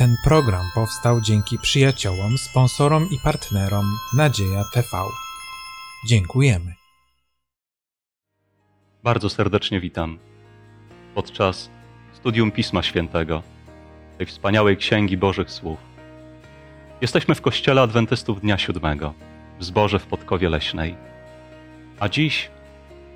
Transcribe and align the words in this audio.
Ten 0.00 0.16
program 0.24 0.66
powstał 0.74 1.20
dzięki 1.20 1.58
przyjaciołom, 1.58 2.38
sponsorom 2.38 3.08
i 3.10 3.18
partnerom 3.24 3.84
Nadzieja 4.16 4.64
TV. 4.74 4.88
Dziękujemy. 6.06 6.74
Bardzo 9.04 9.30
serdecznie 9.30 9.80
witam 9.80 10.18
podczas 11.14 11.70
studium 12.12 12.50
Pisma 12.50 12.82
Świętego, 12.82 13.42
tej 14.18 14.26
wspaniałej 14.26 14.76
księgi 14.76 15.16
Bożych 15.16 15.50
Słów. 15.50 15.78
Jesteśmy 17.00 17.34
w 17.34 17.40
Kościele 17.40 17.82
Adwentystów 17.82 18.40
Dnia 18.40 18.58
Siódmego, 18.58 19.14
w 19.58 19.64
zborze 19.64 19.98
w 19.98 20.06
Podkowie 20.06 20.48
Leśnej. 20.48 20.94
A 21.98 22.08
dziś 22.08 22.50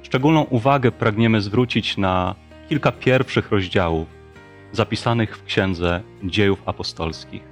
szczególną 0.03 0.43
uwagę 0.43 0.93
pragniemy 0.93 1.41
zwrócić 1.41 1.97
na 1.97 2.35
kilka 2.69 2.93
pierwszych 2.93 3.51
rozdziałów 3.51 4.24
zapisanych 4.75 5.39
w 5.39 5.45
Księdze 5.45 6.03
Dziejów 6.25 6.63
Apostolskich, 6.69 7.43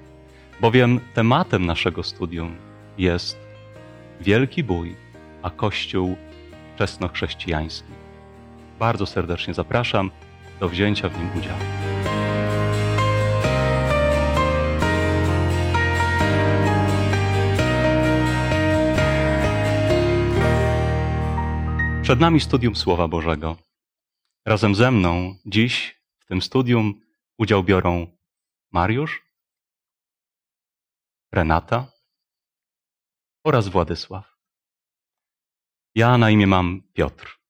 bowiem 0.60 1.00
tematem 1.14 1.66
naszego 1.66 2.02
studium 2.02 2.56
jest 2.98 3.36
wielki 4.20 4.64
bój, 4.64 4.96
a 5.42 5.50
Kościół 5.50 6.16
wczesnochrześcijański. 6.74 7.88
Bardzo 8.78 9.06
serdecznie 9.06 9.54
zapraszam 9.54 10.10
do 10.60 10.68
wzięcia 10.68 11.08
w 11.08 11.18
nim 11.18 11.28
udziału. 11.38 11.60
Przed 22.02 22.20
nami 22.20 22.40
studium 22.40 22.76
Słowa 22.76 23.08
Bożego. 23.08 23.56
Razem 24.46 24.74
ze 24.74 24.90
mną 24.90 25.34
dziś 25.46 26.00
w 26.18 26.26
tym 26.26 26.42
studium 26.42 27.02
udział 27.42 27.64
biorą 27.64 28.06
Mariusz, 28.72 29.22
Renata 31.32 31.92
oraz 33.44 33.68
Władysław. 33.68 34.36
Ja 35.94 36.18
na 36.18 36.30
imię 36.30 36.46
mam 36.46 36.82
Piotr. 36.92 37.40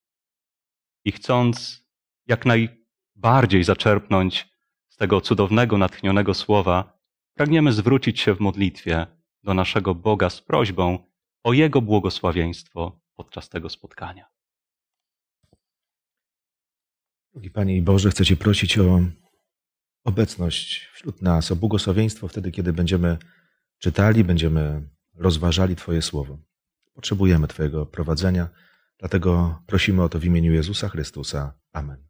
I 1.05 1.13
chcąc 1.13 1.85
jak 2.27 2.47
najbardziej 2.47 3.65
zaczerpnąć 3.65 4.49
z 4.89 4.97
tego 4.97 5.21
cudownego, 5.21 5.79
natchnionego 5.79 6.35
słowa, 6.35 6.99
pragniemy 7.35 7.73
zwrócić 7.73 8.21
się 8.21 8.35
w 8.35 8.41
modlitwie 8.41 9.07
do 9.43 9.55
naszego 9.55 9.95
Boga 9.95 10.31
z 10.31 10.41
prośbą 10.41 10.99
o 11.43 11.53
Jego 11.53 11.83
błogosławieństwo 11.83 13.01
podczas 13.15 13.49
tego 13.49 13.69
spotkania. 13.69 14.27
Drogi 17.33 17.51
Panie 17.51 17.77
i 17.77 17.83
Boże, 17.83 18.11
chcę 18.11 18.25
Cię 18.25 18.37
prosić 18.37 18.79
o 18.79 19.01
obecność 20.05 20.89
wśród 20.95 21.23
nas, 21.23 21.51
o 21.51 21.57
błogosławieństwo 21.57 22.29
wtedy, 22.29 22.53
kiedy 22.53 22.73
będziemy 22.73 23.19
czytali, 23.79 24.25
będziemy 24.25 24.89
rozważali 25.15 25.77
Twoje 25.77 26.03
słowo. 26.03 26.39
Potrzebujemy 26.95 27.49
Twojego 27.49 27.87
prowadzenia, 27.87 28.49
dlatego 28.99 29.63
prosimy 29.67 30.03
o 30.03 30.09
to 30.09 30.19
w 30.19 30.25
imieniu 30.25 30.53
Jezusa 30.53 30.89
Chrystusa. 30.89 31.53
Amen. 31.73 32.05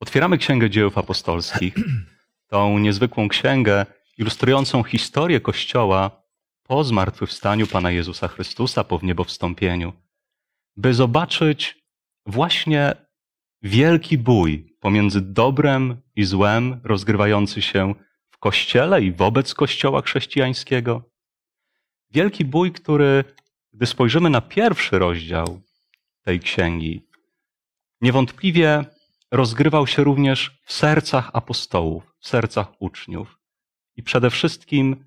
Otwieramy 0.00 0.38
Księgę 0.38 0.70
Dziejów 0.70 0.98
Apostolskich, 0.98 1.74
tą 2.52 2.78
niezwykłą 2.78 3.28
księgę 3.28 3.86
ilustrującą 4.18 4.82
historię 4.82 5.40
Kościoła 5.40 6.24
po 6.62 6.84
zmartwychwstaniu 6.84 7.66
Pana 7.66 7.90
Jezusa 7.90 8.28
Chrystusa, 8.28 8.84
po 8.84 8.98
wniebowstąpieniu, 8.98 9.92
by 10.76 10.94
zobaczyć 10.94 11.84
właśnie 12.26 12.94
wielki 13.62 14.18
bój 14.18 14.73
pomiędzy 14.84 15.20
dobrem 15.20 16.02
i 16.16 16.24
złem 16.24 16.80
rozgrywający 16.84 17.62
się 17.62 17.94
w 18.30 18.38
Kościele 18.38 19.02
i 19.02 19.12
wobec 19.12 19.54
Kościoła 19.54 20.02
chrześcijańskiego. 20.02 21.10
Wielki 22.10 22.44
bój, 22.44 22.72
który, 22.72 23.24
gdy 23.72 23.86
spojrzymy 23.86 24.30
na 24.30 24.40
pierwszy 24.40 24.98
rozdział 24.98 25.60
tej 26.22 26.40
księgi, 26.40 27.06
niewątpliwie 28.00 28.84
rozgrywał 29.30 29.86
się 29.86 30.04
również 30.04 30.60
w 30.64 30.72
sercach 30.72 31.30
apostołów, 31.32 32.14
w 32.20 32.28
sercach 32.28 32.68
uczniów. 32.78 33.38
I 33.96 34.02
przede 34.02 34.30
wszystkim 34.30 35.04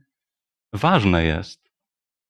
ważne 0.73 1.23
jest, 1.23 1.71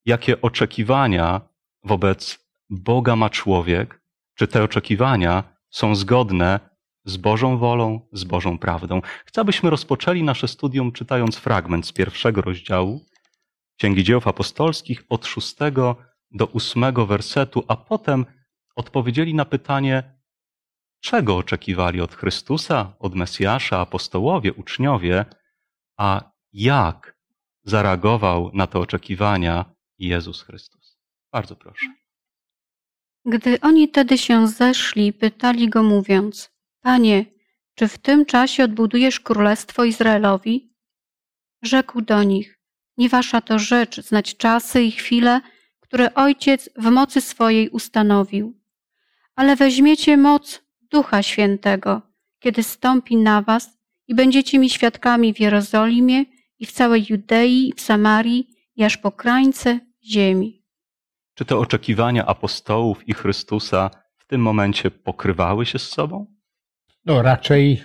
jakie 0.04 0.40
oczekiwania 0.40 1.40
wobec 1.84 2.48
Boga 2.70 3.16
ma 3.16 3.30
człowiek, 3.30 4.00
czy 4.34 4.46
te 4.46 4.62
oczekiwania 4.62 5.44
są 5.70 5.94
zgodne 5.94 6.68
z 7.08 7.16
Bożą 7.16 7.58
wolą, 7.58 8.00
z 8.12 8.24
Bożą 8.24 8.58
prawdą. 8.58 9.00
Chcę, 9.26 9.40
abyśmy 9.40 9.70
rozpoczęli 9.70 10.22
nasze 10.22 10.48
studium 10.48 10.92
czytając 10.92 11.36
fragment 11.36 11.86
z 11.86 11.92
pierwszego 11.92 12.40
rozdziału 12.42 13.04
Księgi 13.78 14.04
Dzieł 14.04 14.20
Apostolskich 14.24 15.04
od 15.08 15.26
szóstego 15.26 15.96
do 16.30 16.46
ósmego 16.46 17.06
wersetu, 17.06 17.64
a 17.68 17.76
potem 17.76 18.26
odpowiedzieli 18.76 19.34
na 19.34 19.44
pytanie, 19.44 20.18
czego 21.00 21.36
oczekiwali 21.36 22.00
od 22.00 22.14
Chrystusa, 22.14 22.92
od 22.98 23.14
Mesjasza, 23.14 23.80
apostołowie, 23.80 24.52
uczniowie, 24.52 25.24
a 25.96 26.30
jak 26.52 27.18
zareagował 27.64 28.50
na 28.54 28.66
te 28.66 28.78
oczekiwania 28.78 29.64
Jezus 29.98 30.42
Chrystus. 30.42 30.98
Bardzo 31.32 31.56
proszę. 31.56 31.86
Gdy 33.24 33.60
oni 33.60 33.88
tedy 33.88 34.18
się 34.18 34.48
zeszli, 34.48 35.12
pytali 35.12 35.68
go 35.68 35.82
mówiąc, 35.82 36.57
Panie, 36.88 37.24
czy 37.74 37.88
w 37.88 37.98
tym 37.98 38.26
czasie 38.26 38.64
odbudujesz 38.64 39.20
królestwo 39.20 39.84
Izraelowi? 39.84 40.72
Rzekł 41.62 42.00
do 42.00 42.22
nich, 42.22 42.60
nie 42.96 43.08
wasza 43.08 43.40
to 43.40 43.58
rzecz 43.58 44.00
znać 44.00 44.36
czasy 44.36 44.82
i 44.82 44.92
chwile, 44.92 45.40
które 45.80 46.14
Ojciec 46.14 46.70
w 46.76 46.90
mocy 46.90 47.20
swojej 47.20 47.68
ustanowił. 47.68 48.60
Ale 49.34 49.56
weźmiecie 49.56 50.16
moc 50.16 50.62
Ducha 50.90 51.22
Świętego, 51.22 52.02
kiedy 52.38 52.62
stąpi 52.62 53.16
na 53.16 53.42
was 53.42 53.78
i 54.06 54.14
będziecie 54.14 54.58
mi 54.58 54.70
świadkami 54.70 55.34
w 55.34 55.40
Jerozolimie 55.40 56.24
i 56.58 56.66
w 56.66 56.72
całej 56.72 57.06
Judei 57.08 57.68
i 57.68 57.72
w 57.72 57.80
Samarii 57.80 58.48
i 58.76 58.84
aż 58.84 58.96
po 58.96 59.12
krańce 59.12 59.80
ziemi. 60.04 60.62
Czy 61.34 61.44
te 61.44 61.56
oczekiwania 61.56 62.26
apostołów 62.26 63.08
i 63.08 63.14
Chrystusa 63.14 63.90
w 64.16 64.26
tym 64.26 64.40
momencie 64.40 64.90
pokrywały 64.90 65.66
się 65.66 65.78
z 65.78 65.88
sobą? 65.88 66.37
No, 67.08 67.22
raczej 67.22 67.82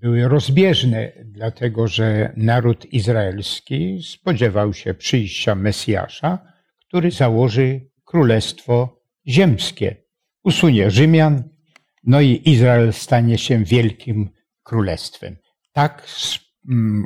były 0.00 0.28
rozbieżne, 0.28 1.12
dlatego 1.24 1.88
że 1.88 2.32
naród 2.36 2.92
izraelski 2.92 4.02
spodziewał 4.02 4.74
się 4.74 4.94
przyjścia 4.94 5.54
Mesjasza, 5.54 6.38
który 6.88 7.10
założy 7.10 7.80
królestwo 8.04 9.00
ziemskie. 9.28 9.96
Usunie 10.44 10.90
Rzymian, 10.90 11.42
no 12.04 12.20
i 12.20 12.42
Izrael 12.44 12.92
stanie 12.92 13.38
się 13.38 13.64
wielkim 13.64 14.30
królestwem. 14.62 15.36
Tak 15.72 16.08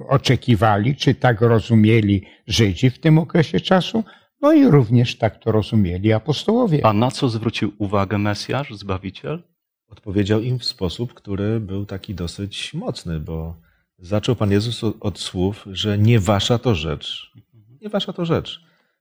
oczekiwali, 0.09 0.97
czy 0.97 1.15
tak 1.15 1.41
rozumieli 1.41 2.27
Żydzi 2.47 2.91
w 2.91 2.99
tym 2.99 3.19
okresie 3.19 3.61
czasu, 3.61 4.05
no 4.41 4.53
i 4.53 4.67
również 4.67 5.19
tak 5.19 5.39
to 5.39 5.53
rozumieli 5.53 6.13
apostołowie. 6.13 6.87
A 6.87 6.93
na 6.93 7.11
co 7.11 7.29
zwrócił 7.29 7.73
uwagę 7.79 8.19
Mesjasz, 8.19 8.75
Zbawiciel? 8.75 9.43
Odpowiedział 9.91 10.41
im 10.41 10.59
w 10.59 10.65
sposób, 10.65 11.15
który 11.15 11.61
był 11.61 11.87
taki 11.87 12.15
dosyć 12.15 12.75
mocny, 12.75 13.21
bo 13.21 13.57
zaczął 13.99 14.37
Pan 14.37 14.51
Jezus 14.51 14.85
od 15.01 15.19
słów, 15.19 15.67
że 15.73 15.99
nie 15.99 16.21
wasza 16.21 16.59
to 16.59 16.75
rzecz. 16.75 17.33
Nie 17.81 17.89
wasza 17.89 18.13
to 18.13 18.25
rzecz. 18.25 18.61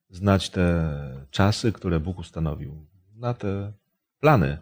Znać 0.10 0.50
te 0.50 0.94
czasy, 1.32 1.72
które 1.72 2.00
Bóg 2.00 2.20
ustanowił, 2.20 2.88
na 3.16 3.34
te 3.34 3.74
plany, 4.20 4.58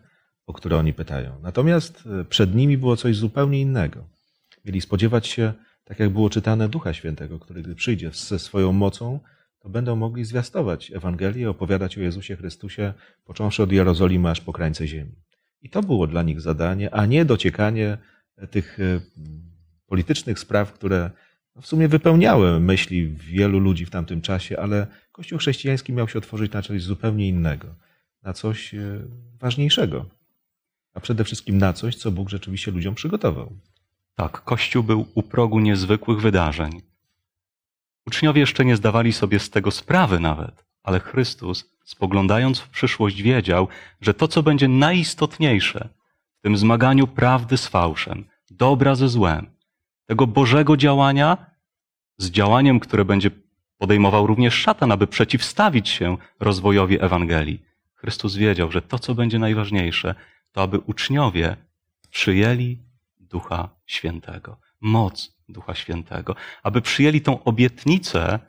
o 0.48 0.54
które 0.54 0.78
oni 0.78 0.94
pytają. 0.94 1.40
Natomiast 1.42 2.04
przed 2.30 2.56
nimi 2.56 2.78
było 2.78 2.98
coś 2.98 3.16
zupełnie 3.16 3.62
innego. 3.62 4.08
Mieli 4.66 4.82
spodziewać 4.82 5.28
się, 5.28 5.54
tak 5.84 6.00
jak 6.00 6.10
było 6.10 6.30
czytane, 6.30 6.70
Ducha 6.70 6.94
Świętego, 6.94 7.40
który 7.40 7.62
gdy 7.62 7.76
przyjdzie 7.76 8.12
ze 8.14 8.40
swoją 8.40 8.72
mocą, 8.74 9.20
to 9.60 9.70
będą 9.70 9.96
mogli 9.96 10.26
zwiastować 10.26 10.92
Ewangelię, 10.92 11.50
opowiadać 11.50 11.98
o 11.98 12.02
Jezusie 12.02 12.36
Chrystusie, 12.36 12.94
począwszy 13.26 13.64
od 13.64 13.72
Jerozolimy 13.72 14.30
aż 14.30 14.42
po 14.42 14.54
krańce 14.54 14.88
ziemi. 14.88 15.16
I 15.68 15.70
to 15.70 15.82
było 15.84 16.08
dla 16.08 16.24
nich 16.24 16.42
zadanie, 16.42 16.94
a 16.94 17.06
nie 17.06 17.26
dociekanie 17.26 17.98
tych 18.52 18.78
politycznych 19.88 20.40
spraw, 20.40 20.74
które 20.74 21.12
w 21.62 21.68
sumie 21.68 21.88
wypełniały 21.88 22.60
myśli 22.60 23.08
wielu 23.08 23.60
ludzi 23.60 23.86
w 23.86 23.90
tamtym 23.90 24.22
czasie, 24.22 24.60
ale 24.60 24.88
Kościół 25.12 25.40
chrześcijański 25.40 25.94
miał 25.94 26.08
się 26.08 26.20
otworzyć 26.20 26.52
na 26.52 26.62
coś 26.62 26.84
zupełnie 26.84 27.28
innego, 27.28 27.68
na 28.24 28.34
coś 28.34 28.76
ważniejszego, 29.40 30.06
a 30.94 31.00
przede 31.00 31.24
wszystkim 31.24 31.58
na 31.58 31.74
coś, 31.74 31.96
co 31.96 32.12
Bóg 32.12 32.30
rzeczywiście 32.30 32.72
ludziom 32.72 32.96
przygotował. 32.96 33.54
Tak, 34.16 34.44
Kościół 34.44 34.84
był 34.84 35.08
u 35.16 35.24
progu 35.24 35.60
niezwykłych 35.60 36.22
wydarzeń. 36.22 36.82
Uczniowie 38.06 38.40
jeszcze 38.40 38.66
nie 38.66 38.76
zdawali 38.76 39.14
sobie 39.14 39.40
z 39.40 39.50
tego 39.50 39.72
sprawy 39.72 40.20
nawet, 40.20 40.66
ale 40.84 41.00
Chrystus, 41.00 41.77
spoglądając 41.88 42.60
w 42.60 42.70
przyszłość, 42.70 43.22
wiedział, 43.22 43.68
że 44.02 44.14
to, 44.14 44.28
co 44.28 44.44
będzie 44.44 44.68
najistotniejsze 44.68 45.90
w 46.40 46.42
tym 46.42 46.58
zmaganiu 46.58 47.08
prawdy 47.08 47.58
z 47.58 47.68
fałszem, 47.68 48.26
dobra 48.52 48.96
ze 48.96 49.10
złem, 49.10 49.50
tego 50.06 50.28
Bożego 50.28 50.78
działania 50.78 51.38
z 52.18 52.30
działaniem, 52.30 52.80
które 52.80 53.06
będzie 53.06 53.32
podejmował 53.78 54.28
również 54.28 54.54
szatan, 54.54 54.92
aby 54.92 55.08
przeciwstawić 55.08 55.90
się 55.90 56.18
rozwojowi 56.40 57.04
Ewangelii. 57.04 57.62
Chrystus 57.96 58.36
wiedział, 58.36 58.72
że 58.72 58.82
to, 58.82 59.00
co 59.00 59.16
będzie 59.16 59.40
najważniejsze, 59.40 60.16
to 60.52 60.62
aby 60.62 60.80
uczniowie 60.80 61.58
przyjęli 62.10 62.78
Ducha 63.20 63.70
Świętego, 63.86 64.58
moc 64.82 65.38
Ducha 65.50 65.76
Świętego, 65.76 66.36
aby 66.64 66.82
przyjęli 66.82 67.22
tą 67.22 67.44
obietnicę 67.44 68.40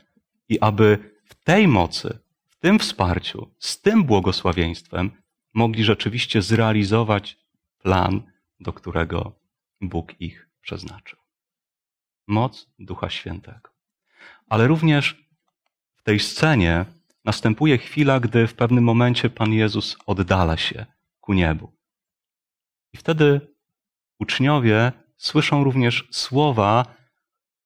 i 0.49 0.61
aby 0.61 0.99
w 1.25 1.35
tej 1.35 1.69
mocy, 1.69 2.19
w 2.59 2.61
tym 2.61 2.79
wsparciu, 2.79 3.55
z 3.59 3.81
tym 3.81 4.05
błogosławieństwem 4.05 5.11
mogli 5.55 5.85
rzeczywiście 5.85 6.43
zrealizować 6.43 7.39
plan, 7.79 8.23
do 8.61 8.73
którego 8.73 9.41
Bóg 9.81 10.21
ich 10.21 10.49
przeznaczył. 10.61 11.19
Moc 12.27 12.71
Ducha 12.79 13.11
Świętego. 13.11 13.71
Ale 14.49 14.67
również 14.67 15.29
w 15.97 16.03
tej 16.03 16.21
scenie 16.21 16.85
następuje 17.25 17.79
chwila, 17.79 18.21
gdy 18.21 18.47
w 18.47 18.55
pewnym 18.55 18.85
momencie 18.85 19.31
Pan 19.31 19.53
Jezus 19.53 19.97
oddala 20.07 20.57
się 20.57 20.87
ku 21.21 21.33
niebu. 21.33 21.73
I 22.93 22.97
wtedy 22.97 23.41
uczniowie 24.19 24.93
słyszą 25.17 25.65
również 25.65 26.09
słowa, 26.11 26.95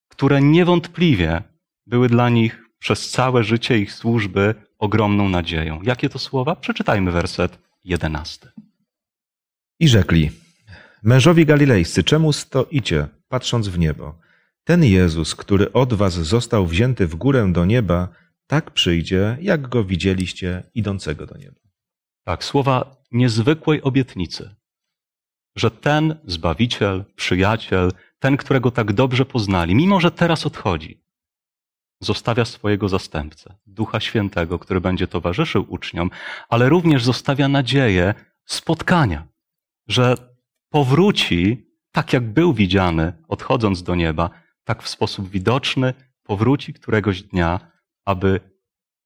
które 0.08 0.40
niewątpliwie 0.40 1.42
były 1.86 2.08
dla 2.08 2.28
nich 2.28 2.62
przez 2.78 3.10
całe 3.10 3.44
życie 3.44 3.78
ich 3.78 3.92
służby 3.92 4.71
ogromną 4.82 5.28
nadzieją. 5.28 5.82
Jakie 5.82 6.08
to 6.08 6.18
słowa? 6.18 6.56
Przeczytajmy 6.56 7.12
werset 7.12 7.58
jedenasty. 7.84 8.48
I 9.80 9.88
rzekli, 9.88 10.30
mężowie 11.02 11.44
galilejscy, 11.46 12.04
czemu 12.04 12.32
stoicie, 12.32 13.08
patrząc 13.28 13.68
w 13.68 13.78
niebo? 13.78 14.18
Ten 14.64 14.84
Jezus, 14.84 15.34
który 15.34 15.72
od 15.72 15.94
was 15.94 16.14
został 16.14 16.66
wzięty 16.66 17.06
w 17.06 17.14
górę 17.14 17.52
do 17.52 17.64
nieba, 17.64 18.08
tak 18.46 18.70
przyjdzie, 18.70 19.38
jak 19.40 19.68
go 19.68 19.84
widzieliście 19.84 20.62
idącego 20.74 21.26
do 21.26 21.36
nieba. 21.38 21.60
Tak, 22.24 22.44
słowa 22.44 22.96
niezwykłej 23.12 23.82
obietnicy, 23.82 24.54
że 25.56 25.70
ten 25.70 26.16
Zbawiciel, 26.26 27.04
przyjaciel, 27.16 27.92
ten, 28.18 28.36
którego 28.36 28.70
tak 28.70 28.92
dobrze 28.92 29.24
poznali, 29.24 29.74
mimo 29.74 30.00
że 30.00 30.10
teraz 30.10 30.46
odchodzi, 30.46 31.02
zostawia 32.02 32.44
swojego 32.44 32.88
zastępcę, 32.88 33.54
Ducha 33.66 34.00
Świętego, 34.00 34.58
który 34.58 34.80
będzie 34.80 35.06
towarzyszył 35.06 35.66
uczniom, 35.68 36.10
ale 36.48 36.68
również 36.68 37.04
zostawia 37.04 37.48
nadzieję 37.48 38.14
spotkania, 38.44 39.26
że 39.88 40.14
powróci 40.68 41.66
tak, 41.92 42.12
jak 42.12 42.32
był 42.32 42.52
widziany, 42.52 43.12
odchodząc 43.28 43.82
do 43.82 43.94
nieba, 43.94 44.30
tak 44.64 44.82
w 44.82 44.88
sposób 44.88 45.28
widoczny 45.28 45.94
powróci 46.22 46.72
któregoś 46.74 47.22
dnia, 47.22 47.60
aby, 48.04 48.40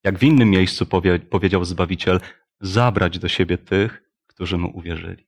jak 0.05 0.19
w 0.19 0.23
innym 0.23 0.51
miejscu 0.51 0.87
powie, 0.87 1.19
powiedział 1.19 1.65
Zbawiciel, 1.65 2.21
zabrać 2.61 3.19
do 3.19 3.29
siebie 3.29 3.59
tych, 3.59 4.03
którzy 4.27 4.59
mu 4.59 4.77
uwierzyli. 4.79 5.27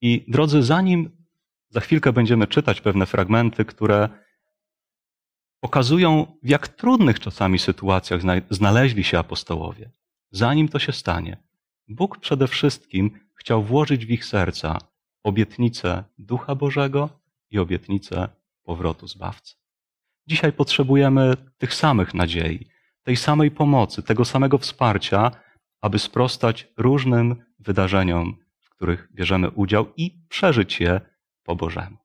I 0.00 0.24
drodzy, 0.28 0.62
zanim 0.62 1.10
za 1.70 1.80
chwilkę 1.80 2.12
będziemy 2.12 2.46
czytać 2.46 2.80
pewne 2.80 3.06
fragmenty, 3.06 3.64
które 3.64 4.08
pokazują, 5.64 6.26
w 6.42 6.48
jak 6.48 6.68
trudnych 6.68 7.20
czasami 7.20 7.58
sytuacjach 7.58 8.20
znaleźli 8.50 9.04
się 9.04 9.18
apostołowie. 9.18 9.90
Zanim 10.30 10.68
to 10.68 10.78
się 10.78 10.92
stanie, 10.92 11.36
Bóg 11.88 12.18
przede 12.18 12.48
wszystkim 12.48 13.10
chciał 13.34 13.62
włożyć 13.62 14.06
w 14.06 14.10
ich 14.10 14.24
serca 14.24 14.78
obietnicę 15.22 16.04
Ducha 16.18 16.54
Bożego 16.54 17.08
i 17.50 17.58
obietnicę 17.58 18.28
powrotu 18.62 19.06
Zbawcy. 19.06 19.54
Dzisiaj 20.26 20.52
potrzebujemy 20.52 21.34
tych 21.58 21.74
samych 21.74 22.14
nadziei, 22.14 22.66
tej 23.02 23.16
samej 23.16 23.50
pomocy, 23.50 24.02
tego 24.02 24.24
samego 24.24 24.58
wsparcia, 24.58 25.30
aby 25.80 25.98
sprostać 25.98 26.68
różnym 26.76 27.36
wydarzeniom, 27.58 28.36
w 28.60 28.70
których 28.70 29.08
bierzemy 29.12 29.50
udział 29.50 29.86
i 29.96 30.10
przeżyć 30.28 30.80
je 30.80 31.00
po 31.42 31.56
Bożemu. 31.56 31.96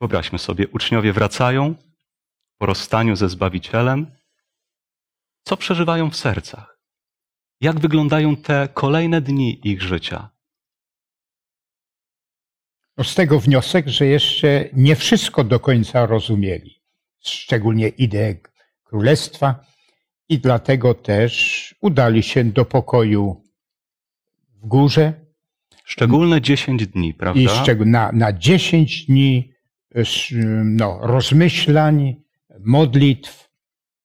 Wyobraźmy 0.00 0.38
sobie, 0.38 0.68
uczniowie 0.68 1.12
wracają 1.12 1.74
po 2.60 2.66
rozstaniu 2.66 3.16
ze 3.16 3.28
Zbawicielem. 3.28 4.06
Co 5.42 5.56
przeżywają 5.56 6.10
w 6.10 6.16
sercach? 6.16 6.78
Jak 7.60 7.80
wyglądają 7.80 8.36
te 8.36 8.68
kolejne 8.74 9.20
dni 9.20 9.60
ich 9.64 9.82
życia? 9.82 10.30
No 12.96 13.04
z 13.04 13.14
tego 13.14 13.40
wniosek, 13.40 13.88
że 13.88 14.06
jeszcze 14.06 14.68
nie 14.72 14.96
wszystko 14.96 15.44
do 15.44 15.60
końca 15.60 16.06
rozumieli, 16.06 16.82
szczególnie 17.20 17.88
ideę 17.88 18.34
królestwa, 18.84 19.64
i 20.28 20.38
dlatego 20.38 20.94
też 20.94 21.74
udali 21.80 22.22
się 22.22 22.44
do 22.44 22.64
pokoju 22.64 23.44
w 24.54 24.66
górze. 24.66 25.12
Szczególne 25.84 26.40
10 26.40 26.86
dni, 26.86 27.14
prawda? 27.14 27.40
I 27.40 27.86
na, 27.86 28.12
na 28.12 28.32
10 28.32 29.06
dni 29.06 29.52
no, 30.64 30.98
rozmyślań, 31.02 32.16
modlitw, 32.60 33.50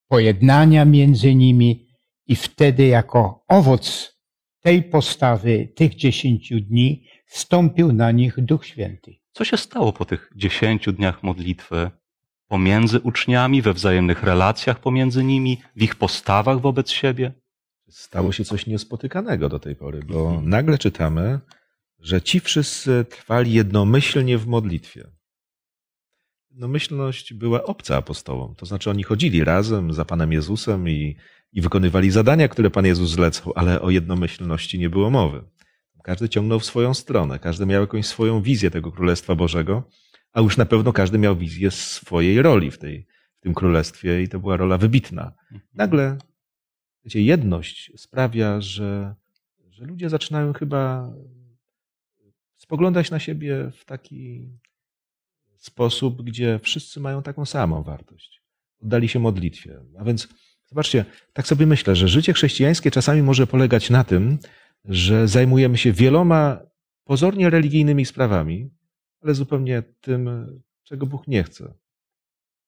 pojednania 0.08 0.86
między 0.86 1.36
nimi, 1.36 1.86
i 2.28 2.36
wtedy, 2.36 2.86
jako 2.86 3.46
owoc 3.48 4.16
tej 4.62 4.84
postawy, 4.84 5.74
tych 5.76 5.96
10 5.96 6.54
dni, 6.62 7.08
stąpił 7.28 7.94
na 7.94 8.12
nich 8.12 8.36
Duch 8.42 8.66
Święty. 8.66 9.16
Co 9.32 9.46
się 9.46 9.58
stało 9.58 9.94
po 9.94 10.06
tych 10.06 10.32
10 10.36 10.86
dniach 10.94 11.24
modlitwy? 11.24 11.92
pomiędzy 12.48 13.00
uczniami, 13.00 13.62
we 13.62 13.74
wzajemnych 13.74 14.24
relacjach 14.24 14.80
pomiędzy 14.80 15.24
nimi, 15.24 15.62
w 15.76 15.84
ich 15.84 15.96
postawach 15.96 16.62
wobec 16.62 16.90
siebie? 16.90 17.34
Stało 17.90 18.32
się 18.32 18.46
coś 18.46 18.68
niespotykanego 18.68 19.50
do 19.50 19.60
tej 19.60 19.76
pory, 19.76 20.00
bo 20.00 20.42
nagle 20.42 20.78
czytamy, 20.78 21.40
że 22.00 22.22
ci 22.22 22.40
wszyscy 22.40 23.06
trwali 23.10 23.54
jednomyślnie 23.54 24.38
w 24.38 24.48
modlitwie. 24.48 25.08
Jednomyślność 26.56 27.34
była 27.34 27.64
obca 27.64 27.98
apostołom, 27.98 28.56
to 28.56 28.66
znaczy 28.66 28.90
oni 28.90 29.04
chodzili 29.04 29.44
razem 29.44 29.94
za 29.94 30.06
Panem 30.06 30.32
Jezusem 30.32 30.90
i, 30.90 31.16
i 31.54 31.62
wykonywali 31.62 32.12
zadania, 32.12 32.48
które 32.48 32.70
Pan 32.70 32.86
Jezus 32.86 33.10
zlecał, 33.10 33.54
ale 33.56 33.82
o 33.82 33.90
jednomyślności 33.90 34.80
nie 34.80 34.90
było 34.90 35.10
mowy. 35.10 35.44
Każdy 36.04 36.30
ciągnął 36.30 36.60
w 36.60 36.66
swoją 36.66 36.94
stronę, 36.94 37.40
każdy 37.40 37.66
miał 37.66 37.82
jakąś 37.82 38.06
swoją 38.06 38.42
wizję 38.42 38.72
tego 38.72 38.92
Królestwa 38.92 39.36
Bożego 39.36 39.84
a 40.36 40.42
już 40.42 40.58
na 40.58 40.66
pewno 40.66 40.94
każdy 40.94 41.18
miał 41.18 41.36
wizję 41.36 41.72
swojej 41.72 42.42
roli 42.42 42.72
w, 42.72 42.78
tej, 42.78 43.08
w 43.38 43.40
tym 43.40 43.54
królestwie 43.54 44.22
i 44.22 44.30
to 44.30 44.40
była 44.40 44.58
rola 44.58 44.78
wybitna. 44.78 45.34
Nagle 45.74 46.18
wiecie, 47.06 47.22
jedność 47.22 47.92
sprawia, 47.96 48.62
że, 48.62 49.16
że 49.70 49.86
ludzie 49.86 50.10
zaczynają 50.10 50.54
chyba 50.54 51.14
spoglądać 52.58 53.12
na 53.12 53.20
siebie 53.20 53.72
w 53.78 53.86
taki 53.86 54.50
sposób, 55.66 56.22
gdzie 56.22 56.60
wszyscy 56.64 57.00
mają 57.00 57.24
taką 57.24 57.46
samą 57.46 57.84
wartość. 57.84 58.42
Oddali 58.84 59.10
się 59.10 59.20
modlitwie. 59.20 59.80
A 60.00 60.04
więc 60.04 60.28
zobaczcie, 60.66 61.06
tak 61.34 61.48
sobie 61.48 61.66
myślę, 61.66 61.96
że 61.96 62.08
życie 62.08 62.34
chrześcijańskie 62.34 62.92
czasami 62.92 63.22
może 63.22 63.48
polegać 63.48 63.90
na 63.90 64.04
tym, 64.04 64.40
że 64.86 65.28
zajmujemy 65.28 65.78
się 65.78 65.92
wieloma 65.92 66.60
pozornie 67.04 67.50
religijnymi 67.50 68.06
sprawami, 68.06 68.70
ale 69.22 69.34
zupełnie 69.34 69.84
tym, 70.02 70.30
czego 70.84 71.06
Bóg 71.06 71.28
nie 71.28 71.44
chce. 71.44 71.74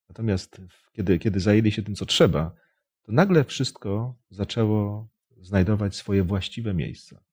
Natomiast 0.10 0.62
kiedy, 0.94 1.20
kiedy 1.20 1.40
zajęli 1.40 1.72
się 1.72 1.84
tym, 1.84 1.96
co 1.96 2.06
trzeba, 2.06 2.56
to 3.04 3.12
nagle 3.12 3.44
wszystko 3.44 4.16
zaczęło 4.30 5.08
znajdować 5.42 5.96
swoje 5.96 6.24
właściwe 6.24 6.74
miejsca. 6.74 7.27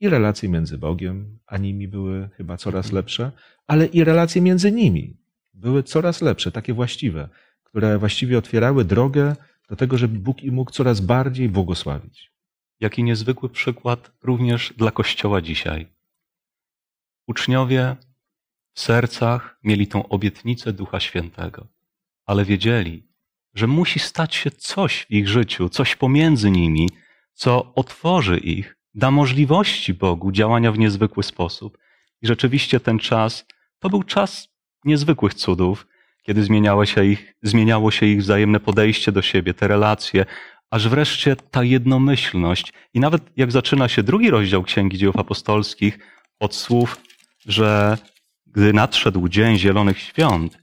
I 0.00 0.08
relacje 0.08 0.48
między 0.48 0.78
Bogiem 0.78 1.38
a 1.46 1.56
nimi 1.56 1.88
były 1.88 2.28
chyba 2.36 2.56
coraz 2.56 2.92
lepsze, 2.92 3.32
ale 3.66 3.86
i 3.86 4.04
relacje 4.04 4.42
między 4.42 4.72
nimi 4.72 5.16
były 5.54 5.82
coraz 5.82 6.22
lepsze, 6.22 6.52
takie 6.52 6.72
właściwe, 6.74 7.28
które 7.64 7.98
właściwie 7.98 8.38
otwierały 8.38 8.84
drogę 8.84 9.36
do 9.68 9.76
tego, 9.76 9.98
żeby 9.98 10.18
Bóg 10.18 10.42
im 10.42 10.54
mógł 10.54 10.70
coraz 10.70 11.00
bardziej 11.00 11.48
błogosławić. 11.48 12.32
Jaki 12.80 13.02
niezwykły 13.04 13.48
przykład 13.48 14.12
również 14.22 14.74
dla 14.76 14.90
Kościoła 14.90 15.40
dzisiaj. 15.40 15.86
Uczniowie 17.26 17.96
w 18.72 18.80
sercach 18.80 19.58
mieli 19.64 19.86
tą 19.86 20.08
obietnicę 20.08 20.72
Ducha 20.72 21.00
Świętego, 21.00 21.66
ale 22.26 22.44
wiedzieli, 22.44 23.08
że 23.54 23.66
musi 23.66 23.98
stać 23.98 24.34
się 24.34 24.50
coś 24.50 25.06
w 25.06 25.10
ich 25.10 25.28
życiu, 25.28 25.68
coś 25.68 25.96
pomiędzy 25.96 26.50
nimi, 26.50 26.88
co 27.32 27.74
otworzy 27.74 28.38
ich, 28.38 28.76
da 28.96 29.10
możliwości 29.10 29.94
Bogu 29.94 30.32
działania 30.32 30.72
w 30.72 30.78
niezwykły 30.78 31.22
sposób. 31.22 31.78
I 32.22 32.26
rzeczywiście 32.26 32.80
ten 32.80 32.98
czas 32.98 33.46
to 33.78 33.90
był 33.90 34.02
czas 34.02 34.48
niezwykłych 34.84 35.34
cudów, 35.34 35.86
kiedy 36.22 36.42
zmieniało 36.42 36.86
się 36.86 37.04
ich, 37.04 37.34
zmieniało 37.42 37.90
się 37.90 38.06
ich 38.06 38.20
wzajemne 38.20 38.60
podejście 38.60 39.12
do 39.12 39.22
siebie, 39.22 39.54
te 39.54 39.68
relacje, 39.68 40.26
aż 40.70 40.88
wreszcie 40.88 41.36
ta 41.36 41.64
jednomyślność. 41.64 42.72
I 42.94 43.00
nawet 43.00 43.22
jak 43.36 43.52
zaczyna 43.52 43.88
się 43.88 44.02
drugi 44.02 44.30
rozdział 44.30 44.62
Księgi 44.62 44.98
Dzieł 44.98 45.12
Apostolskich 45.16 45.98
od 46.40 46.54
słów, 46.54 46.96
że 47.46 47.98
gdy 48.46 48.72
nadszedł 48.72 49.28
dzień 49.28 49.58
Zielonych 49.58 49.98
Świąt, 49.98 50.58